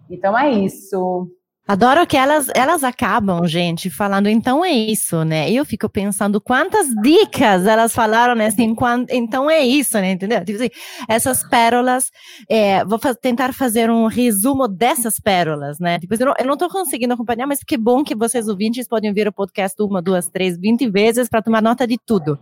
[0.09, 1.27] Então é isso.
[1.67, 5.49] Adoro que elas, elas acabam, gente, falando, então é isso, né?
[5.49, 8.45] Eu fico pensando quantas dicas elas falaram, né?
[8.47, 10.11] Assim, quando, então é isso, né?
[10.11, 10.45] Entendeu?
[10.45, 10.69] Tipo assim,
[11.09, 12.11] essas pérolas,
[12.47, 15.97] é, vou tentar fazer um resumo dessas pérolas, né?
[15.97, 19.09] Tipo, eu, não, eu não tô conseguindo acompanhar, mas que bom que vocês ouvintes podem
[19.09, 22.37] ouvir o podcast uma, duas, três, vinte vezes para tomar nota de tudo.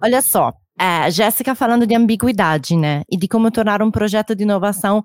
[0.00, 3.02] Olha só, é, Jéssica falando de ambiguidade, né?
[3.10, 5.04] E de como tornar um projeto de inovação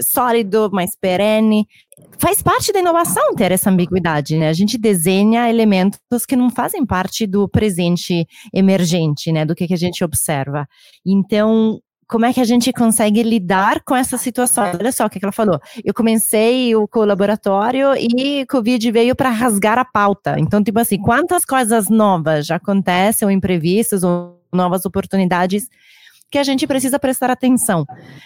[0.00, 1.66] sólido, mais perene.
[2.18, 4.48] Faz parte da inovação ter essa ambiguidade, né?
[4.48, 9.44] A gente desenha elementos que não fazem parte do presente emergente, né?
[9.44, 10.66] Do que, que a gente observa.
[11.04, 14.64] Então, como é que a gente consegue lidar com essa situação?
[14.64, 15.58] Olha só o que ela falou.
[15.84, 20.36] Eu comecei o colaboratório e Covid veio para rasgar a pauta.
[20.38, 25.68] Então, tipo assim, quantas coisas novas já acontecem, ou imprevistos, ou novas oportunidades
[26.30, 27.84] que a gente precisa prestar atenção.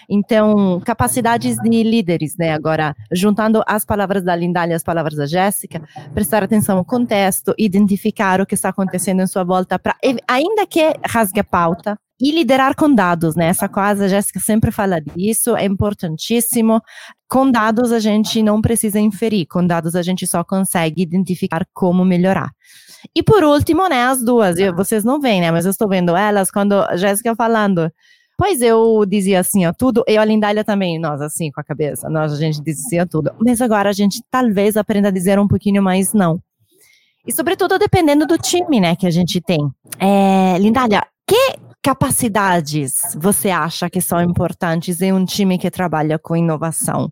[0.09, 2.53] Então, capacidades de líderes, né?
[2.53, 5.81] Agora, juntando as palavras da Lindália e as palavras da Jéssica,
[6.13, 9.95] prestar atenção ao contexto, identificar o que está acontecendo em sua volta, para
[10.27, 13.47] ainda que rasgue a pauta, e liderar com dados, né?
[13.47, 16.79] Essa coisa, a Jéssica sempre fala disso, é importantíssimo.
[17.27, 22.05] Com dados a gente não precisa inferir, com dados a gente só consegue identificar como
[22.05, 22.51] melhorar.
[23.15, 26.15] E por último, né, as duas, eu, vocês não veem, né, mas eu estou vendo
[26.15, 27.91] elas quando a Jéssica falando.
[28.37, 32.09] Pois eu dizia assim, ó, tudo, eu a Lindália também, nós assim, com a cabeça,
[32.09, 33.31] nós a gente dizia tudo.
[33.39, 36.39] Mas agora a gente talvez aprenda a dizer um pouquinho mais não.
[37.25, 39.59] E sobretudo dependendo do time, né, que a gente tem.
[39.99, 46.35] É, Lindália, que capacidades você acha que são importantes em um time que trabalha com
[46.35, 47.11] inovação?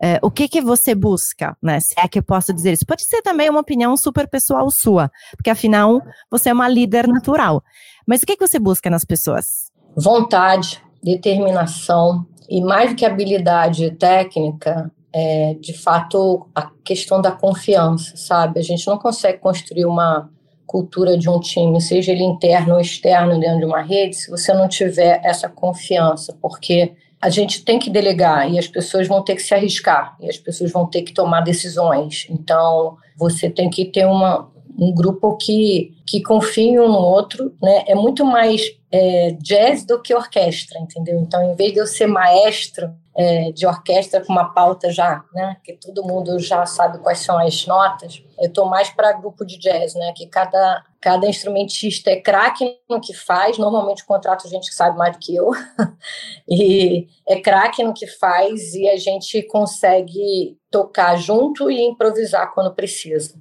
[0.00, 1.80] É, o que que você busca, né?
[1.80, 2.86] Se é que eu posso dizer isso.
[2.86, 7.62] Pode ser também uma opinião super pessoal sua, porque afinal você é uma líder natural.
[8.06, 9.70] Mas o que que você busca nas pessoas?
[9.96, 18.16] Vontade, determinação e mais do que habilidade técnica, é, de fato a questão da confiança,
[18.16, 18.60] sabe?
[18.60, 20.30] A gente não consegue construir uma
[20.66, 24.52] cultura de um time, seja ele interno ou externo dentro de uma rede, se você
[24.52, 29.34] não tiver essa confiança, porque a gente tem que delegar e as pessoas vão ter
[29.34, 32.26] que se arriscar e as pessoas vão ter que tomar decisões.
[32.30, 37.84] Então, você tem que ter uma, um grupo que, que confie um no outro, né?
[37.88, 41.18] É muito mais é, jazz do que orquestra, entendeu?
[41.20, 45.56] Então, em vez de eu ser maestro é, de orquestra com uma pauta já, né?
[45.64, 48.22] Que todo mundo já sabe quais são as notas.
[48.38, 50.12] Eu estou mais para grupo de jazz, né?
[50.16, 53.58] Que cada, cada instrumentista é craque no que faz.
[53.58, 55.50] Normalmente contrato gente que sabe mais do que eu.
[56.48, 62.72] e é craque no que faz e a gente consegue tocar junto e improvisar quando
[62.72, 63.34] precisa.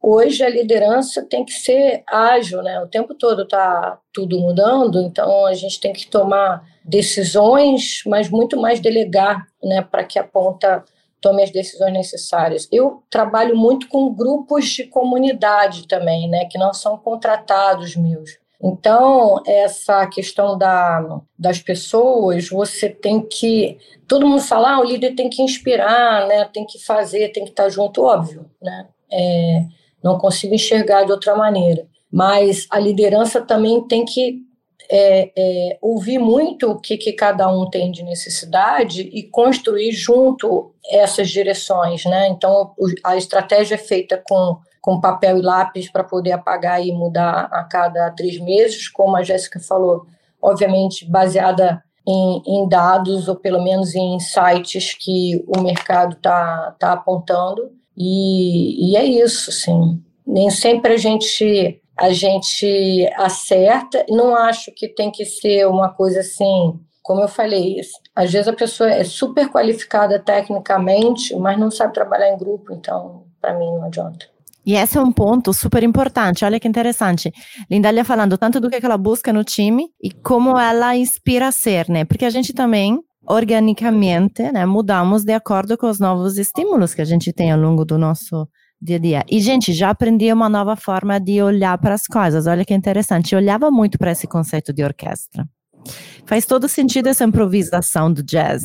[0.00, 2.80] Hoje a liderança tem que ser ágil, né?
[2.80, 8.56] O tempo todo está tudo mudando, então a gente tem que tomar decisões, mas muito
[8.60, 10.84] mais delegar, né, para que a ponta
[11.20, 12.68] tome as decisões necessárias.
[12.72, 18.38] Eu trabalho muito com grupos de comunidade também, né, que não são contratados meus.
[18.60, 23.78] Então, essa questão da, das pessoas, você tem que.
[24.06, 26.44] Todo mundo fala, ah, o líder tem que inspirar, né?
[26.52, 28.50] tem que fazer, tem que estar junto, óbvio.
[28.60, 28.88] Né?
[29.12, 29.64] É,
[30.02, 31.86] não consigo enxergar de outra maneira.
[32.10, 34.48] Mas a liderança também tem que
[34.90, 40.72] é, é, ouvir muito o que, que cada um tem de necessidade e construir junto
[40.90, 42.04] essas direções.
[42.04, 42.28] Né?
[42.28, 42.72] Então,
[43.04, 47.64] a estratégia é feita com, com papel e lápis para poder apagar e mudar a
[47.64, 50.06] cada três meses, como a Jéssica falou,
[50.40, 56.92] obviamente baseada em, em, dados ou pelo menos em insights que o mercado está tá
[56.92, 57.70] apontando.
[57.98, 60.00] E, e é isso, sim.
[60.26, 64.06] Nem sempre a gente a gente acerta.
[64.08, 67.80] Não acho que tem que ser uma coisa assim, como eu falei,
[68.14, 73.24] às vezes a pessoa é super qualificada tecnicamente, mas não sabe trabalhar em grupo, então
[73.40, 74.26] para mim não adianta.
[74.64, 76.44] E esse é um ponto super importante.
[76.44, 77.32] Olha que interessante.
[77.70, 81.88] Lindália falando tanto do que ela busca no time e como ela inspira a ser,
[81.88, 82.04] né?
[82.04, 87.04] Porque a gente também organicamente, né, mudamos de acordo com os novos estímulos que a
[87.04, 88.48] gente tem ao longo do nosso
[88.80, 89.24] dia a dia.
[89.28, 92.46] E, gente, já aprendi uma nova forma de olhar para as coisas.
[92.46, 93.34] Olha que interessante.
[93.34, 95.46] Eu olhava muito para esse conceito de orquestra.
[96.24, 98.62] Faz todo sentido essa improvisação do jazz.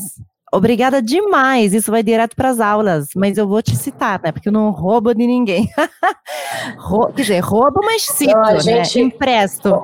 [0.54, 1.74] Obrigada demais.
[1.74, 4.32] Isso vai direto para as aulas, mas eu vou te citar, né?
[4.32, 5.68] Porque eu não roubo de ninguém.
[7.16, 8.60] Quer dizer, roubo, mas cito, não, né?
[8.60, 9.06] gente, né?
[9.06, 9.82] Empresto.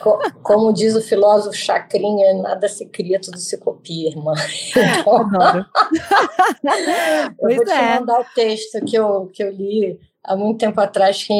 [0.00, 4.32] Co como diz o filósofo Chacrinha, nada se cria, tudo se copia, irmã.
[4.70, 5.66] Então, Adoro.
[7.38, 8.00] eu vou te é.
[8.00, 11.34] mandar o texto que eu, que eu li há muito tempo atrás que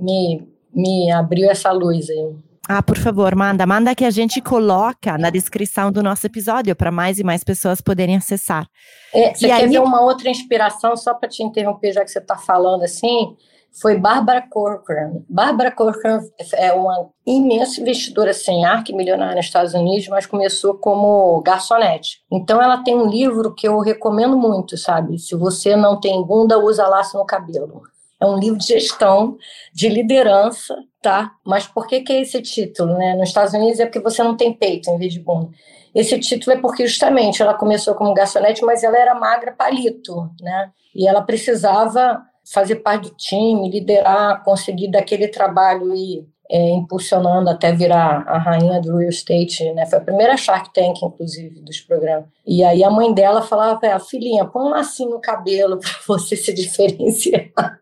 [0.00, 2.36] me, me abriu essa luz aí.
[2.72, 3.66] Ah, por favor, manda.
[3.66, 7.80] Manda que a gente coloca na descrição do nosso episódio para mais e mais pessoas
[7.80, 8.64] poderem acessar.
[9.12, 9.68] É, você e quer aí...
[9.68, 13.36] ver uma outra inspiração, só para te interromper, já que você está falando assim?
[13.82, 15.14] Foi Bárbara Corcoran.
[15.28, 16.20] Bárbara Corcoran
[16.54, 22.18] é uma imensa investidora sem ar, que milionária nos Estados Unidos, mas começou como garçonete.
[22.30, 25.18] Então ela tem um livro que eu recomendo muito, sabe?
[25.18, 27.82] Se você não tem bunda, usa laço no cabelo.
[28.20, 29.38] É um livro de gestão,
[29.72, 31.32] de liderança, tá?
[31.44, 33.14] Mas por que, que é esse título, né?
[33.14, 35.50] Nos Estados Unidos é porque você não tem peito em vez de bunda.
[35.94, 40.70] Esse título é porque justamente ela começou como garçonete, mas ela era magra palito, né?
[40.94, 47.72] E ela precisava fazer parte do time, liderar, conseguir daquele trabalho e é, impulsionando até
[47.72, 49.86] virar a rainha do real estate, né?
[49.86, 52.26] Foi a primeira Shark Tank, inclusive, dos programas.
[52.44, 55.90] E aí a mãe dela falava para ela, filhinha, põe um lacinho no cabelo para
[56.08, 57.50] você se diferenciar.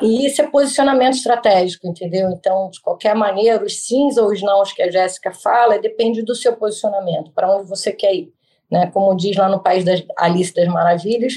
[0.00, 2.30] E isso é posicionamento estratégico, entendeu?
[2.30, 6.34] Então, de qualquer maneira, os sims ou os nãos que a Jéssica fala, depende do
[6.34, 8.32] seu posicionamento, para onde você quer ir.
[8.70, 8.90] Né?
[8.92, 11.34] Como diz lá no País das Alice das Maravilhas,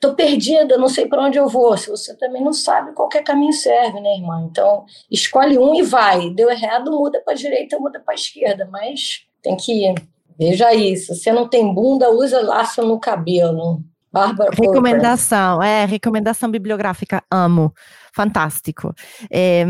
[0.00, 1.76] Estou perdida, não sei para onde eu vou.
[1.76, 4.48] Se você também não sabe, qualquer caminho serve, né, irmã?
[4.50, 6.30] Então, escolhe um e vai.
[6.30, 9.94] Deu errado, muda para a direita, muda para a esquerda, mas tem que ir.
[10.38, 11.14] Veja isso.
[11.14, 13.82] Se você não tem bunda, usa laço no cabelo.
[14.12, 17.72] Bárbara Recomendação, é, recomendação bibliográfica, amo.
[18.12, 18.92] Fantástico.
[19.30, 19.64] É,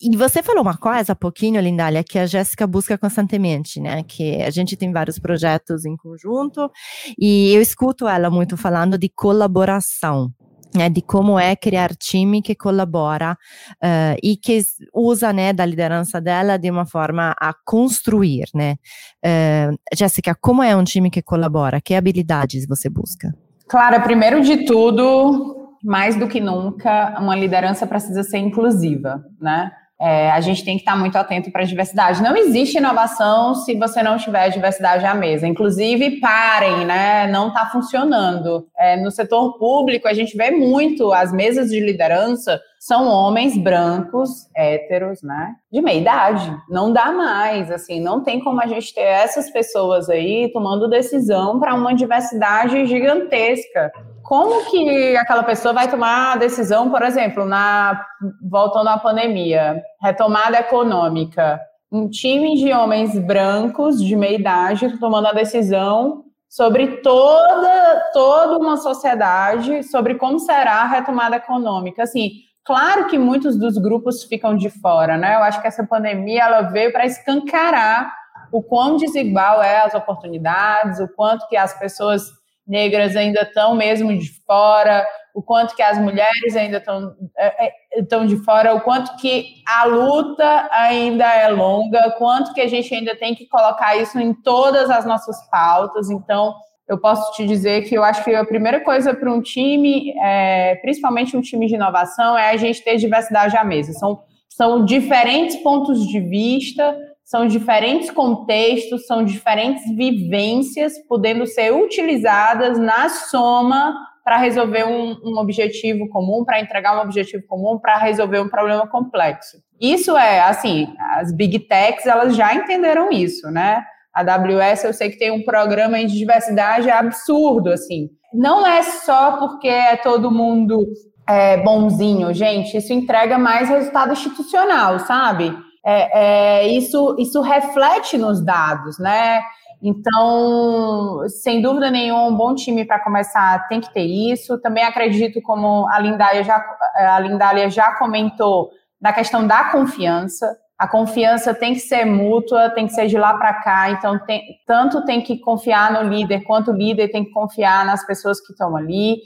[0.00, 4.02] e você falou uma coisa há pouquinho, Lindália, que a Jéssica busca constantemente, né?
[4.02, 6.70] Que a gente tem vários projetos em conjunto
[7.18, 10.30] e eu escuto ela muito falando de colaboração.
[10.74, 13.38] Né, de como é criar time que colabora
[13.82, 14.60] uh, e que
[14.92, 18.46] usa né, da liderança dela de uma forma a construir.
[18.52, 18.76] Né?
[19.24, 21.80] Uh, Jéssica, como é um time que colabora?
[21.80, 23.32] Que habilidades você busca?
[23.68, 29.72] Clara, primeiro de tudo, mais do que nunca, uma liderança precisa ser inclusiva, né?
[29.98, 32.22] É, a gente tem que estar muito atento para a diversidade.
[32.22, 35.46] Não existe inovação se você não tiver diversidade à mesa.
[35.46, 37.26] Inclusive, parem, né?
[37.28, 38.66] Não está funcionando.
[38.76, 44.48] É, no setor público, a gente vê muito as mesas de liderança são homens brancos,
[44.54, 45.54] héteros, né?
[45.72, 46.56] De meia idade.
[46.68, 51.58] Não dá mais, assim, não tem como a gente ter essas pessoas aí tomando decisão
[51.58, 53.90] para uma diversidade gigantesca
[54.26, 58.04] como que aquela pessoa vai tomar a decisão, por exemplo, na
[58.42, 61.60] voltando à pandemia, retomada econômica,
[61.92, 68.76] um time de homens brancos de meia idade tomando a decisão sobre toda toda uma
[68.76, 72.02] sociedade, sobre como será a retomada econômica.
[72.02, 72.30] Assim,
[72.64, 75.36] claro que muitos dos grupos ficam de fora, né?
[75.36, 78.12] Eu acho que essa pandemia ela veio para escancarar
[78.50, 82.24] o quão desigual é as oportunidades, o quanto que as pessoas
[82.66, 87.72] negras ainda estão mesmo de fora, o quanto que as mulheres ainda estão é, é,
[87.98, 92.94] estão de fora, o quanto que a luta ainda é longa, quanto que a gente
[92.94, 96.10] ainda tem que colocar isso em todas as nossas pautas.
[96.10, 96.54] Então,
[96.88, 100.76] eu posso te dizer que eu acho que a primeira coisa para um time, é,
[100.76, 103.92] principalmente um time de inovação, é a gente ter diversidade à mesa.
[103.92, 106.96] São, são diferentes pontos de vista,
[107.26, 115.38] são diferentes contextos, são diferentes vivências podendo ser utilizadas na soma para resolver um, um,
[115.38, 119.56] objetivo comum, para entregar um objetivo comum, para resolver um problema complexo.
[119.80, 123.84] Isso é, assim, as big techs, elas já entenderam isso, né?
[124.14, 128.08] A AWS, eu sei que tem um programa de diversidade absurdo, assim.
[128.32, 130.86] Não é só porque é todo mundo
[131.28, 135.65] é, bonzinho, gente, isso entrega mais resultado institucional, sabe?
[135.86, 139.40] É, é, isso, isso reflete nos dados, né?
[139.80, 144.58] Então, sem dúvida nenhuma, um bom time para começar tem que ter isso.
[144.60, 146.64] Também acredito, como a Lindália já,
[146.96, 148.70] a Lindália já comentou,
[149.00, 150.56] na questão da confiança.
[150.76, 153.90] A confiança tem que ser mútua, tem que ser de lá para cá.
[153.90, 158.04] Então, tem, tanto tem que confiar no líder, quanto o líder tem que confiar nas
[158.04, 159.18] pessoas que estão ali.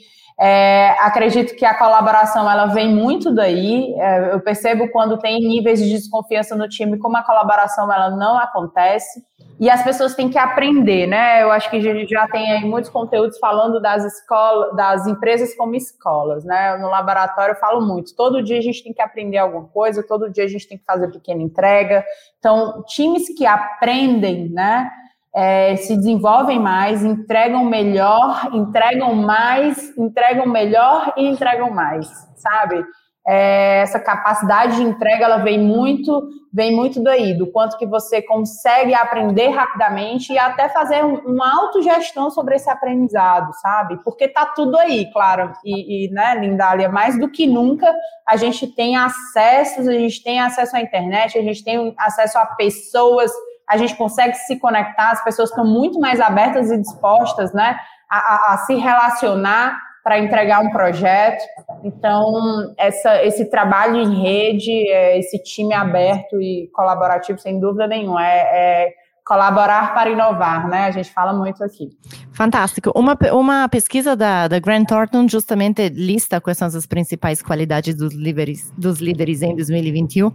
[0.43, 3.95] É, acredito que a colaboração ela vem muito daí.
[3.99, 8.39] É, eu percebo quando tem níveis de desconfiança no time, como a colaboração ela não
[8.39, 9.23] acontece.
[9.61, 11.43] E as pessoas têm que aprender, né?
[11.43, 16.43] Eu acho que já tem aí muitos conteúdos falando das escolas, das empresas como escolas,
[16.43, 16.79] né?
[16.79, 18.17] No laboratório eu falo muito.
[18.17, 20.85] Todo dia a gente tem que aprender alguma coisa, todo dia a gente tem que
[20.87, 22.03] fazer pequena entrega.
[22.39, 24.91] Então, times que aprendem, né?
[25.35, 32.85] É, se desenvolvem mais, entregam melhor, entregam mais, entregam melhor e entregam mais, sabe?
[33.27, 38.21] é, essa capacidade de entrega ela vem muito vem muito daí do quanto que você
[38.21, 44.03] consegue aprender rapidamente e até fazer uma autogestão sobre esse aprendizado sabe?
[44.03, 45.53] Porque tá tudo aí claro.
[45.65, 47.93] E, e né Lindália mais do que nunca
[48.27, 52.47] a gente tem acessos a gente tem acesso à internet a gente tem acesso a
[52.47, 53.31] pessoas
[53.71, 57.79] a gente consegue se conectar as pessoas estão muito mais abertas e dispostas né
[58.11, 61.43] a, a, a se relacionar para entregar um projeto.
[61.85, 68.27] Então, essa, esse trabalho em rede, é, esse time aberto e colaborativo, sem dúvida nenhuma,
[68.27, 68.95] é, é
[69.31, 70.87] colaborar para inovar, né?
[70.87, 71.89] A gente fala muito aqui.
[72.33, 72.91] Fantástico.
[72.97, 78.13] Uma, uma pesquisa da, da Grant Thornton justamente lista quais são as principais qualidades dos
[78.13, 80.33] líderes, dos líderes em 2021,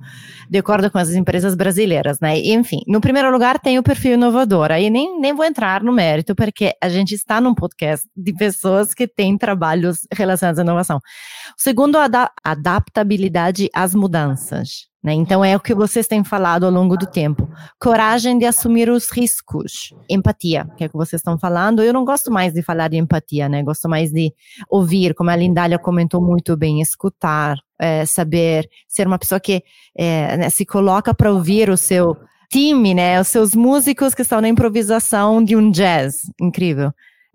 [0.50, 2.40] de acordo com as empresas brasileiras, né?
[2.40, 4.72] Enfim, no primeiro lugar tem o perfil inovador.
[4.72, 8.94] Aí nem, nem vou entrar no mérito, porque a gente está num podcast de pessoas
[8.94, 11.00] que têm trabalhos relacionados à inovação.
[11.00, 12.08] O segundo, a
[12.46, 14.95] adaptabilidade às mudanças.
[15.06, 15.14] Né?
[15.14, 17.48] Então, é o que vocês têm falado ao longo do tempo.
[17.80, 19.94] Coragem de assumir os riscos.
[20.10, 21.84] Empatia, que é o que vocês estão falando.
[21.84, 23.62] Eu não gosto mais de falar de empatia, né?
[23.62, 24.34] Gosto mais de
[24.68, 29.62] ouvir, como a Lindália comentou muito bem, escutar, é, saber, ser uma pessoa que
[29.96, 32.18] é, né, se coloca para ouvir o seu
[32.50, 33.22] time, né?
[33.22, 36.16] Os seus músicos que estão na improvisação de um jazz.
[36.42, 36.92] Incrível.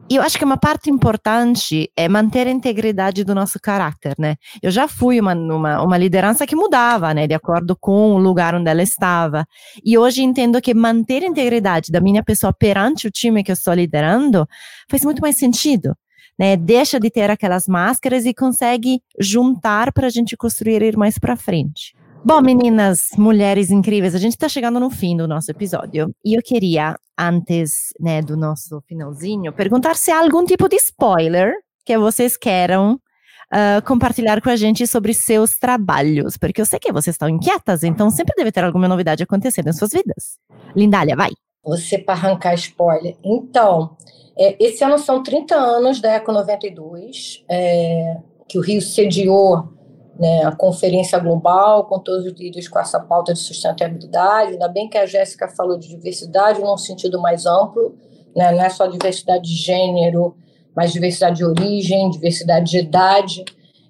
[0.09, 4.37] Eu acho que uma parte importante é manter a integridade do nosso caráter, né?
[4.61, 7.27] Eu já fui uma, uma, uma liderança que mudava, né?
[7.27, 9.47] De acordo com o lugar onde ela estava.
[9.85, 13.55] E hoje entendo que manter a integridade da minha pessoa perante o time que eu
[13.55, 14.49] estou liderando
[14.89, 15.95] faz muito mais sentido.
[16.39, 21.19] Né, deixa de ter aquelas máscaras e consegue juntar para a gente construir ir mais
[21.19, 21.95] para frente.
[22.23, 26.43] Bom, meninas, mulheres incríveis, a gente está chegando no fim do nosso episódio e eu
[26.43, 32.37] queria, antes né, do nosso finalzinho, perguntar se há algum tipo de spoiler que vocês
[32.37, 37.27] queiram uh, compartilhar com a gente sobre seus trabalhos, porque eu sei que vocês estão
[37.27, 40.37] inquietas, então sempre deve ter alguma novidade acontecendo em suas vidas.
[40.77, 41.31] Lindália, vai!
[41.65, 43.17] Você para arrancar spoiler.
[43.25, 43.97] Então,
[44.39, 49.80] é, esse ano são 30 anos da Eco 92, é, que o Rio sediou
[50.21, 54.53] né, a conferência global com todos os líderes com essa pauta de sustentabilidade.
[54.53, 57.95] Ainda bem que a Jéssica falou de diversidade num sentido mais amplo,
[58.37, 60.37] né, não é só diversidade de gênero,
[60.77, 63.45] mas diversidade de origem, diversidade de idade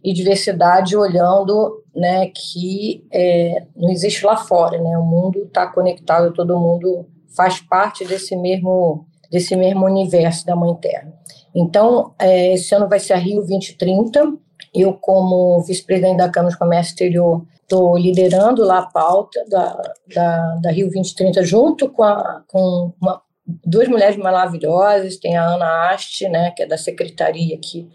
[0.05, 4.79] e diversidade olhando né, que é, não existe lá fora.
[4.79, 7.07] Né, o mundo está conectado, todo mundo
[7.37, 11.13] faz parte desse mesmo, desse mesmo universo da Mãe Terra.
[11.53, 14.33] Então, é, esse ano vai ser a Rio 2030,
[14.75, 20.55] eu, como vice-presidente da Câmara de Comércio Exterior, estou liderando lá a pauta da, da,
[20.57, 23.21] da, Rio 2030 junto com, a, com uma,
[23.65, 27.89] duas mulheres maravilhosas, tem a Ana Ast, né, que é da secretaria aqui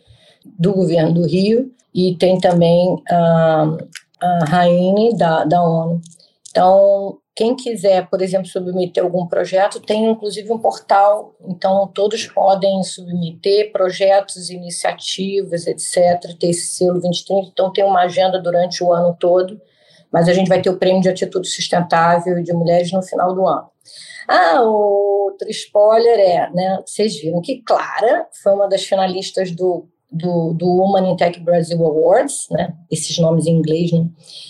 [0.58, 3.78] do governo do Rio, e tem também a,
[4.22, 6.02] a Raine da, da ONU.
[6.50, 12.82] Então, quem quiser, por exemplo, submeter algum projeto, tem inclusive um portal, então todos podem
[12.82, 19.14] submeter projetos, iniciativas, etc., ter esse selo 2030, então tem uma agenda durante o ano
[19.20, 19.60] todo,
[20.10, 23.46] mas a gente vai ter o prêmio de atitude sustentável de mulheres no final do
[23.46, 23.70] ano.
[24.28, 30.54] Ah, outro spoiler é, né, vocês viram que Clara foi uma das finalistas do do,
[30.54, 32.74] do Woman in Tech Brasil Awards, né?
[32.90, 34.08] Esses nomes em inglês, né?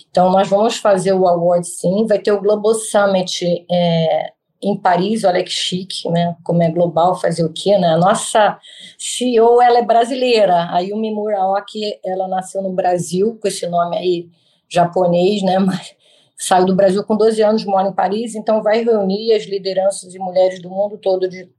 [0.10, 2.06] Então, nós vamos fazer o award sim.
[2.06, 4.32] Vai ter o Global Summit é,
[4.62, 6.36] em Paris, olha que chique, né?
[6.44, 7.90] Como é global, fazer o quê, né?
[7.90, 8.58] A nossa
[8.98, 10.70] CEO, ela é brasileira.
[10.72, 14.30] A Yumi Muraoki, ela nasceu no Brasil, com esse nome aí
[14.70, 15.60] japonês, né?
[15.60, 15.96] Mas
[16.38, 20.20] saiu do Brasil com 12 anos, mora em Paris, então vai reunir as lideranças e
[20.20, 21.50] mulheres do mundo todo de,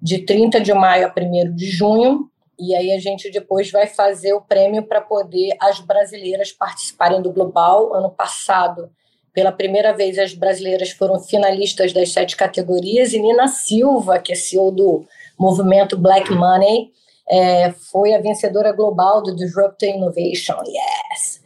[0.00, 4.32] de 30 de maio a 1 de junho e aí a gente depois vai fazer
[4.32, 7.94] o prêmio para poder as brasileiras participarem do Global.
[7.94, 8.90] Ano passado,
[9.32, 14.36] pela primeira vez, as brasileiras foram finalistas das sete categorias e Nina Silva, que é
[14.36, 15.04] CEO do
[15.38, 16.90] movimento Black Money,
[17.28, 20.56] é, foi a vencedora global do Disruptive Innovation.
[20.64, 21.44] Yes!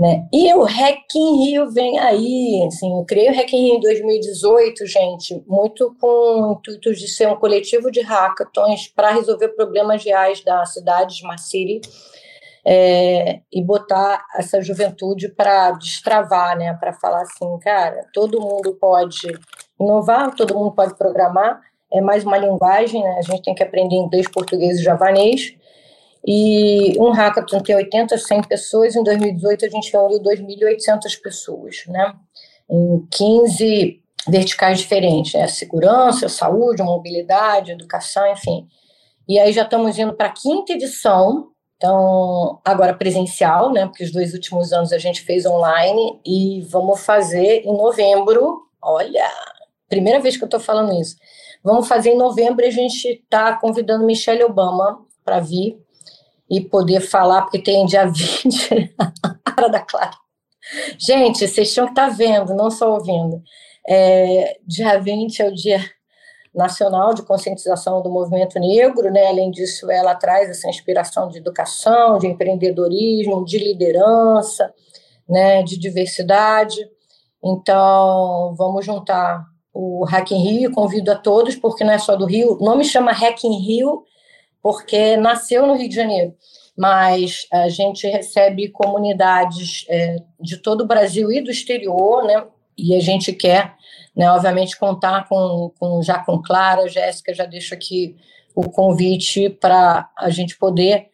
[0.00, 0.26] Né?
[0.32, 3.80] E o Hack in Rio vem aí, assim, eu criei o Hack in Rio em
[3.80, 10.42] 2018, gente, muito com intuito de ser um coletivo de hackathons para resolver problemas reais
[10.42, 11.82] da cidade, Smart City,
[12.64, 19.38] é, e botar essa juventude para destravar, né, para falar assim, cara, todo mundo pode
[19.78, 21.60] inovar, todo mundo pode programar,
[21.92, 25.54] é mais uma linguagem, né, a gente tem que aprender inglês, português e javanês,
[26.26, 28.94] e um hackathon tem 80, 100 pessoas.
[28.94, 32.14] Em 2018, a gente reuniu 2.800 pessoas, né?
[32.68, 35.48] Em 15 verticais diferentes, né?
[35.48, 38.66] Segurança, saúde, mobilidade, educação, enfim.
[39.26, 43.86] E aí já estamos indo para a quinta edição, Então, agora presencial, né?
[43.86, 48.66] Porque os dois últimos anos a gente fez online e vamos fazer em novembro.
[48.82, 49.26] Olha,
[49.88, 51.16] primeira vez que eu estou falando isso.
[51.64, 55.78] Vamos fazer em novembro e a gente está convidando Michelle Obama para vir
[56.50, 60.16] e poder falar, porque tem dia 20, a cara da Clara.
[60.98, 63.42] Gente, vocês tinham que estar tá vendo, não só ouvindo.
[63.88, 65.80] É, dia 20 é o dia
[66.54, 69.28] nacional de conscientização do movimento negro, né?
[69.28, 74.72] Além disso, ela traz essa inspiração de educação, de empreendedorismo, de liderança,
[75.28, 75.62] né?
[75.62, 76.80] De diversidade.
[77.42, 82.26] Então, vamos juntar o Hack in Rio, convido a todos, porque não é só do
[82.26, 84.02] Rio, o nome chama Hack in Rio,
[84.62, 86.34] porque nasceu no Rio de Janeiro,
[86.76, 92.44] mas a gente recebe comunidades é, de todo o Brasil e do exterior, né?
[92.76, 93.74] E a gente quer,
[94.16, 98.16] né, obviamente, contar com, com já com Clara, Jéssica, já deixo aqui
[98.54, 101.10] o convite para a gente poder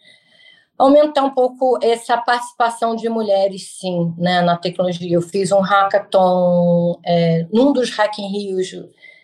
[0.78, 5.14] aumentar um pouco essa participação de mulheres, sim, né, na tecnologia.
[5.14, 8.72] Eu fiz um hackathon, é, num dos Hack Rios,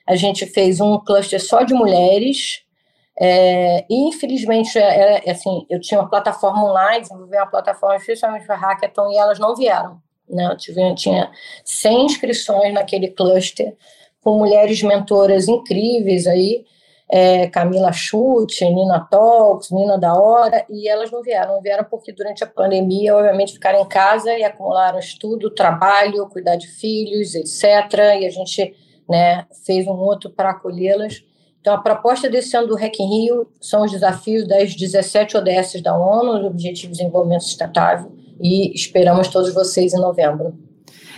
[0.07, 2.62] a gente fez um cluster só de mulheres,
[3.25, 8.57] é, infelizmente, é, é, assim, eu tinha uma plataforma online, desenvolvi uma plataforma especialmente para
[8.57, 10.03] hackathon, e elas não vieram.
[10.29, 10.45] Né?
[10.51, 11.31] Eu tive, tinha
[11.65, 13.77] 100 inscrições naquele cluster,
[14.25, 16.65] com mulheres mentoras incríveis aí,
[17.09, 21.55] é, Camila Chute, Nina Talks, Nina da Hora, e elas não vieram.
[21.55, 26.57] Não vieram porque durante a pandemia, obviamente, ficaram em casa e acumularam estudo, trabalho, cuidar
[26.57, 27.65] de filhos, etc.
[28.21, 28.75] E a gente
[29.09, 31.23] né, fez um outro para acolhê-las.
[31.63, 35.81] Então, a proposta desse ano do REC em Rio são os desafios das 17 ODS
[35.81, 38.11] da ONU, o Objetivo de Desenvolvimento Sustentável,
[38.41, 40.59] e esperamos todos vocês em novembro.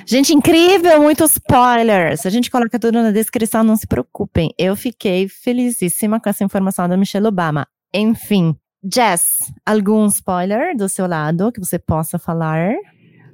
[0.06, 2.26] Gente, incrível, muitos spoilers.
[2.26, 4.52] A gente coloca tudo na descrição, não se preocupem.
[4.58, 7.66] Eu fiquei felicíssima com essa informação da Michelle Obama.
[7.94, 8.54] Enfim,
[8.92, 12.74] Jess, algum spoiler do seu lado que você possa falar?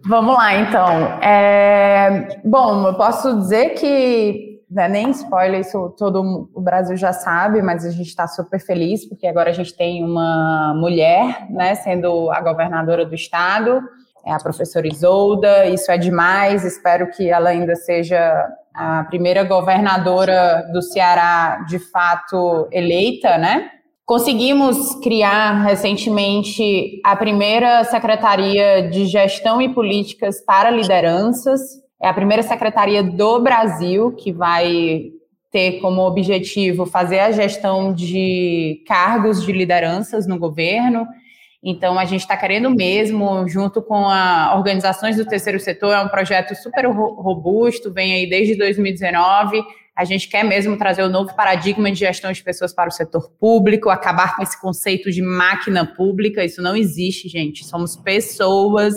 [0.06, 1.20] Vamos lá, então.
[1.20, 2.40] É...
[2.44, 7.60] Bom, eu posso dizer que não é nem spoiler, isso todo o Brasil já sabe,
[7.60, 12.30] mas a gente está super feliz porque agora a gente tem uma mulher, né, sendo
[12.30, 13.82] a governadora do estado
[14.24, 20.68] é a professora Isolda, isso é demais, espero que ela ainda seja a primeira governadora
[20.72, 23.70] do Ceará de fato eleita, né?
[24.04, 31.60] Conseguimos criar recentemente a primeira Secretaria de Gestão e Políticas para Lideranças.
[32.02, 35.10] É a primeira secretaria do Brasil que vai
[35.50, 41.06] ter como objetivo fazer a gestão de cargos de lideranças no governo
[41.62, 46.08] então, a gente está querendo mesmo, junto com as organizações do terceiro setor, é um
[46.08, 49.62] projeto super robusto, vem aí desde 2019.
[49.94, 52.92] A gente quer mesmo trazer o um novo paradigma de gestão de pessoas para o
[52.92, 56.42] setor público, acabar com esse conceito de máquina pública.
[56.42, 57.62] Isso não existe, gente.
[57.66, 58.94] Somos pessoas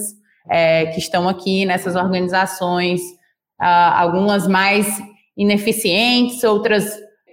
[0.50, 3.02] é, que estão aqui nessas organizações,
[3.62, 5.02] uh, algumas mais
[5.38, 6.86] ineficientes, outras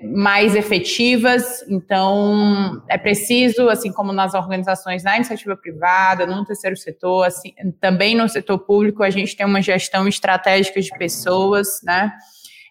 [0.02, 1.62] mais efetivas.
[1.68, 8.14] Então, é preciso, assim como nas organizações da iniciativa privada, no terceiro setor, assim, também
[8.14, 12.12] no setor público, a gente tem uma gestão estratégica de pessoas, né?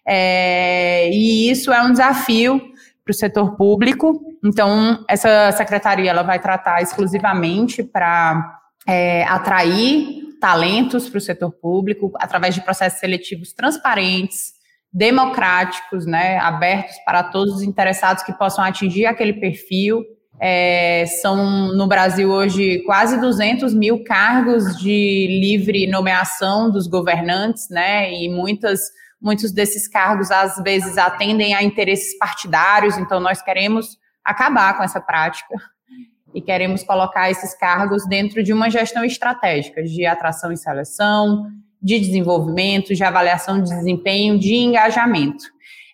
[0.06, 2.60] É, e isso é um desafio
[3.04, 4.20] para o setor público.
[4.44, 12.10] Então, essa secretaria ela vai tratar exclusivamente para é, atrair talentos para o setor público
[12.16, 14.52] através de processos seletivos transparentes,
[14.92, 20.02] democráticos, né, abertos para todos os interessados que possam atingir aquele perfil.
[20.42, 28.10] É, são no Brasil hoje quase 200 mil cargos de livre nomeação dos governantes, né,
[28.12, 28.80] e muitas,
[29.20, 35.00] muitos desses cargos às vezes atendem a interesses partidários, então nós queremos acabar com essa
[35.00, 35.54] prática
[36.34, 41.46] e queremos colocar esses cargos dentro de uma gestão estratégica de atração e seleção,
[41.82, 45.44] de desenvolvimento, de avaliação de desempenho, de engajamento.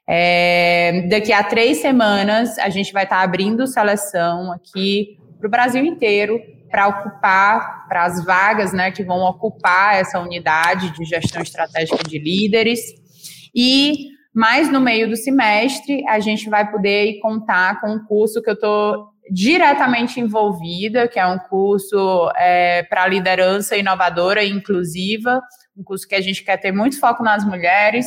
[0.08, 5.84] É, daqui a três semanas, a gente vai estar abrindo seleção aqui para o Brasil
[5.84, 12.02] inteiro para ocupar, para as vagas né, que vão ocupar essa unidade de gestão estratégica
[12.04, 12.80] de líderes.
[13.54, 18.50] E mais no meio do semestre, a gente vai poder contar com um curso que
[18.50, 25.40] eu estou diretamente envolvida, que é um curso é, para liderança inovadora e inclusiva,
[25.76, 28.06] um curso que a gente quer ter muito foco nas mulheres,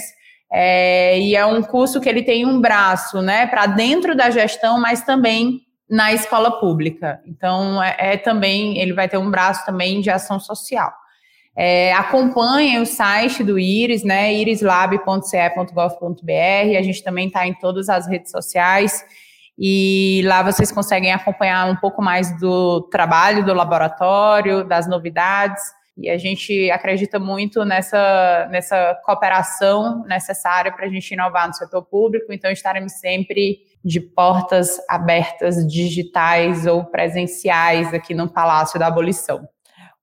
[0.51, 4.79] é, e é um curso que ele tem um braço, né, para dentro da gestão,
[4.79, 7.19] mas também na escola pública.
[7.25, 10.91] Então, é, é, também, ele vai ter um braço também de ação social.
[11.55, 18.07] É, acompanhem o site do IRIS, né, irislab.ce.gov.br, a gente também está em todas as
[18.07, 19.03] redes sociais,
[19.61, 25.61] E lá vocês conseguem acompanhar um pouco mais do trabalho do laboratório, das novidades.
[25.97, 31.83] E a gente acredita muito nessa, nessa cooperação necessária para a gente inovar no setor
[31.83, 39.45] público, então estaremos sempre de portas abertas, digitais ou presenciais aqui no Palácio da Abolição.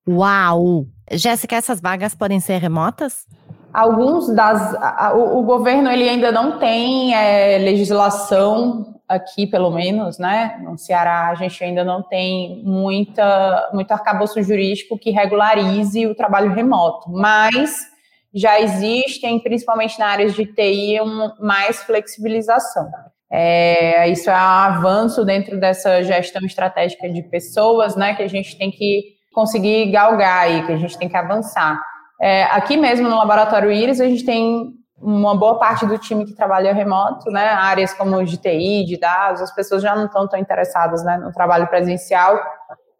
[0.06, 0.84] Uau!
[1.10, 3.26] Jéssica, essas vagas podem ser remotas?
[3.72, 4.74] Alguns das.
[4.74, 10.58] A, o, o, governo ele ainda não tem é, legislação aqui, pelo menos, né?
[10.62, 16.52] No Ceará, a gente ainda não tem muita, muito arcabouço jurídico que regularize o trabalho
[16.52, 17.86] remoto, mas
[18.34, 22.88] já existem, principalmente na área de TI, um, mais flexibilização.
[23.30, 28.14] É, isso é um avanço dentro dessa gestão estratégica de pessoas, né?
[28.14, 31.80] Que a gente tem que conseguir galgar aí, que a gente tem que avançar.
[32.20, 36.32] É, aqui mesmo no Laboratório Iris, a gente tem uma boa parte do time que
[36.32, 37.48] trabalha remoto, né?
[37.48, 41.32] Áreas como de TI, de dados, as pessoas já não estão tão interessadas né, no
[41.32, 42.38] trabalho presencial,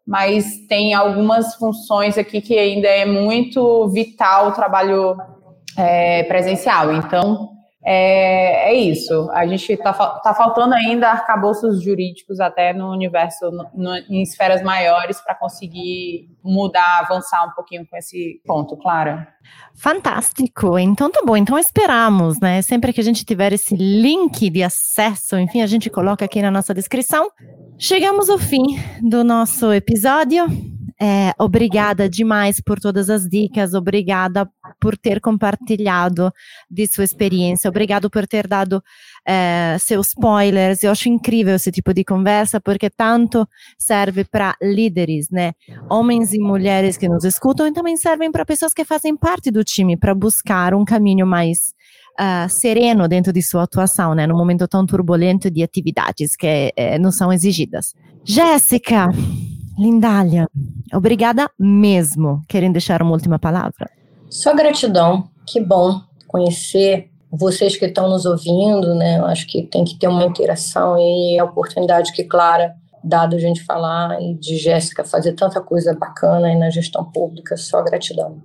[0.05, 5.17] mas tem algumas funções aqui que ainda é muito vital o trabalho
[5.77, 6.93] é, presencial.
[6.93, 7.56] Então,
[7.89, 9.29] é, é, isso.
[9.31, 14.61] A gente está tá faltando ainda arcabouços jurídicos até no universo, no, no, em esferas
[14.61, 19.25] maiores, para conseguir mudar, avançar um pouquinho com esse ponto, Clara.
[19.73, 20.77] Fantástico.
[20.77, 21.37] Então tá bom.
[21.37, 22.61] Então esperamos, né?
[22.61, 26.51] Sempre que a gente tiver esse link de acesso, enfim, a gente coloca aqui na
[26.51, 27.31] nossa descrição.
[27.77, 28.63] Chegamos ao fim
[29.01, 30.76] do nosso episódio.
[30.99, 36.33] É, obrigada demais por todas as dicas, obrigada por ter compartilhado
[36.69, 38.83] de sua experiência, obrigado por ter dado
[39.27, 40.81] é, seus spoilers.
[40.81, 45.53] Eu acho incrível esse tipo de conversa, porque tanto serve para líderes, né?
[45.87, 49.63] Homens e mulheres que nos escutam, e também servem para pessoas que fazem parte do
[49.63, 51.75] time, para buscar um caminho mais
[52.19, 54.25] uh, sereno dentro de sua atuação, né?
[54.25, 57.93] No momento tão turbulento de atividades que é, não são exigidas.
[58.25, 59.09] Jéssica!
[59.77, 60.47] Lindália,
[60.93, 62.41] obrigada mesmo.
[62.47, 63.89] Querem deixar uma última palavra?
[64.29, 65.29] Só gratidão.
[65.45, 69.19] Que bom conhecer vocês que estão nos ouvindo, né?
[69.19, 72.73] Eu acho que tem que ter uma interação e a oportunidade que Clara
[73.03, 77.55] dado a gente falar e de Jéssica fazer tanta coisa bacana aí na gestão pública,
[77.55, 78.41] só gratidão.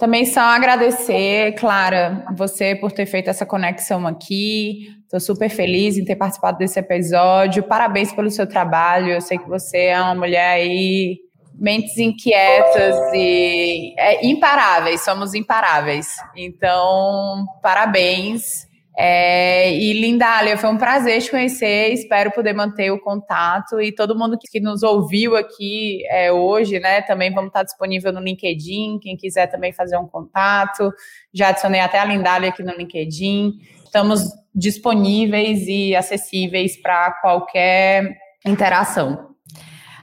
[0.00, 4.86] Também só agradecer, Clara, você por ter feito essa conexão aqui.
[5.02, 7.62] Estou super feliz em ter participado desse episódio.
[7.64, 9.08] Parabéns pelo seu trabalho.
[9.08, 11.18] Eu sei que você é uma mulher aí,
[11.54, 16.16] mentes inquietas e é, imparáveis, somos imparáveis.
[16.34, 18.69] Então, parabéns.
[19.02, 24.14] É, e Lindália, foi um prazer te conhecer, espero poder manter o contato e todo
[24.14, 29.16] mundo que nos ouviu aqui é, hoje, né, também vamos estar disponível no LinkedIn, quem
[29.16, 30.92] quiser também fazer um contato,
[31.32, 34.20] já adicionei até a Lindália aqui no LinkedIn, estamos
[34.54, 39.30] disponíveis e acessíveis para qualquer interação.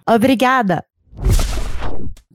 [0.10, 0.84] Obrigada!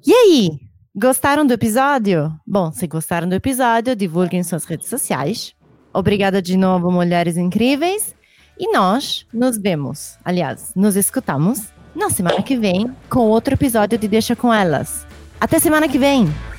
[0.06, 0.50] E aí,
[0.94, 2.32] gostaram do episódio?
[2.46, 5.56] Bom, se gostaram do episódio, divulguem suas redes sociais,
[5.92, 8.14] Obrigada de novo, mulheres incríveis.
[8.58, 14.08] E nós nos vemos, aliás, nos escutamos na semana que vem com outro episódio de
[14.08, 15.06] Deixa com Elas.
[15.40, 16.51] Até semana que vem!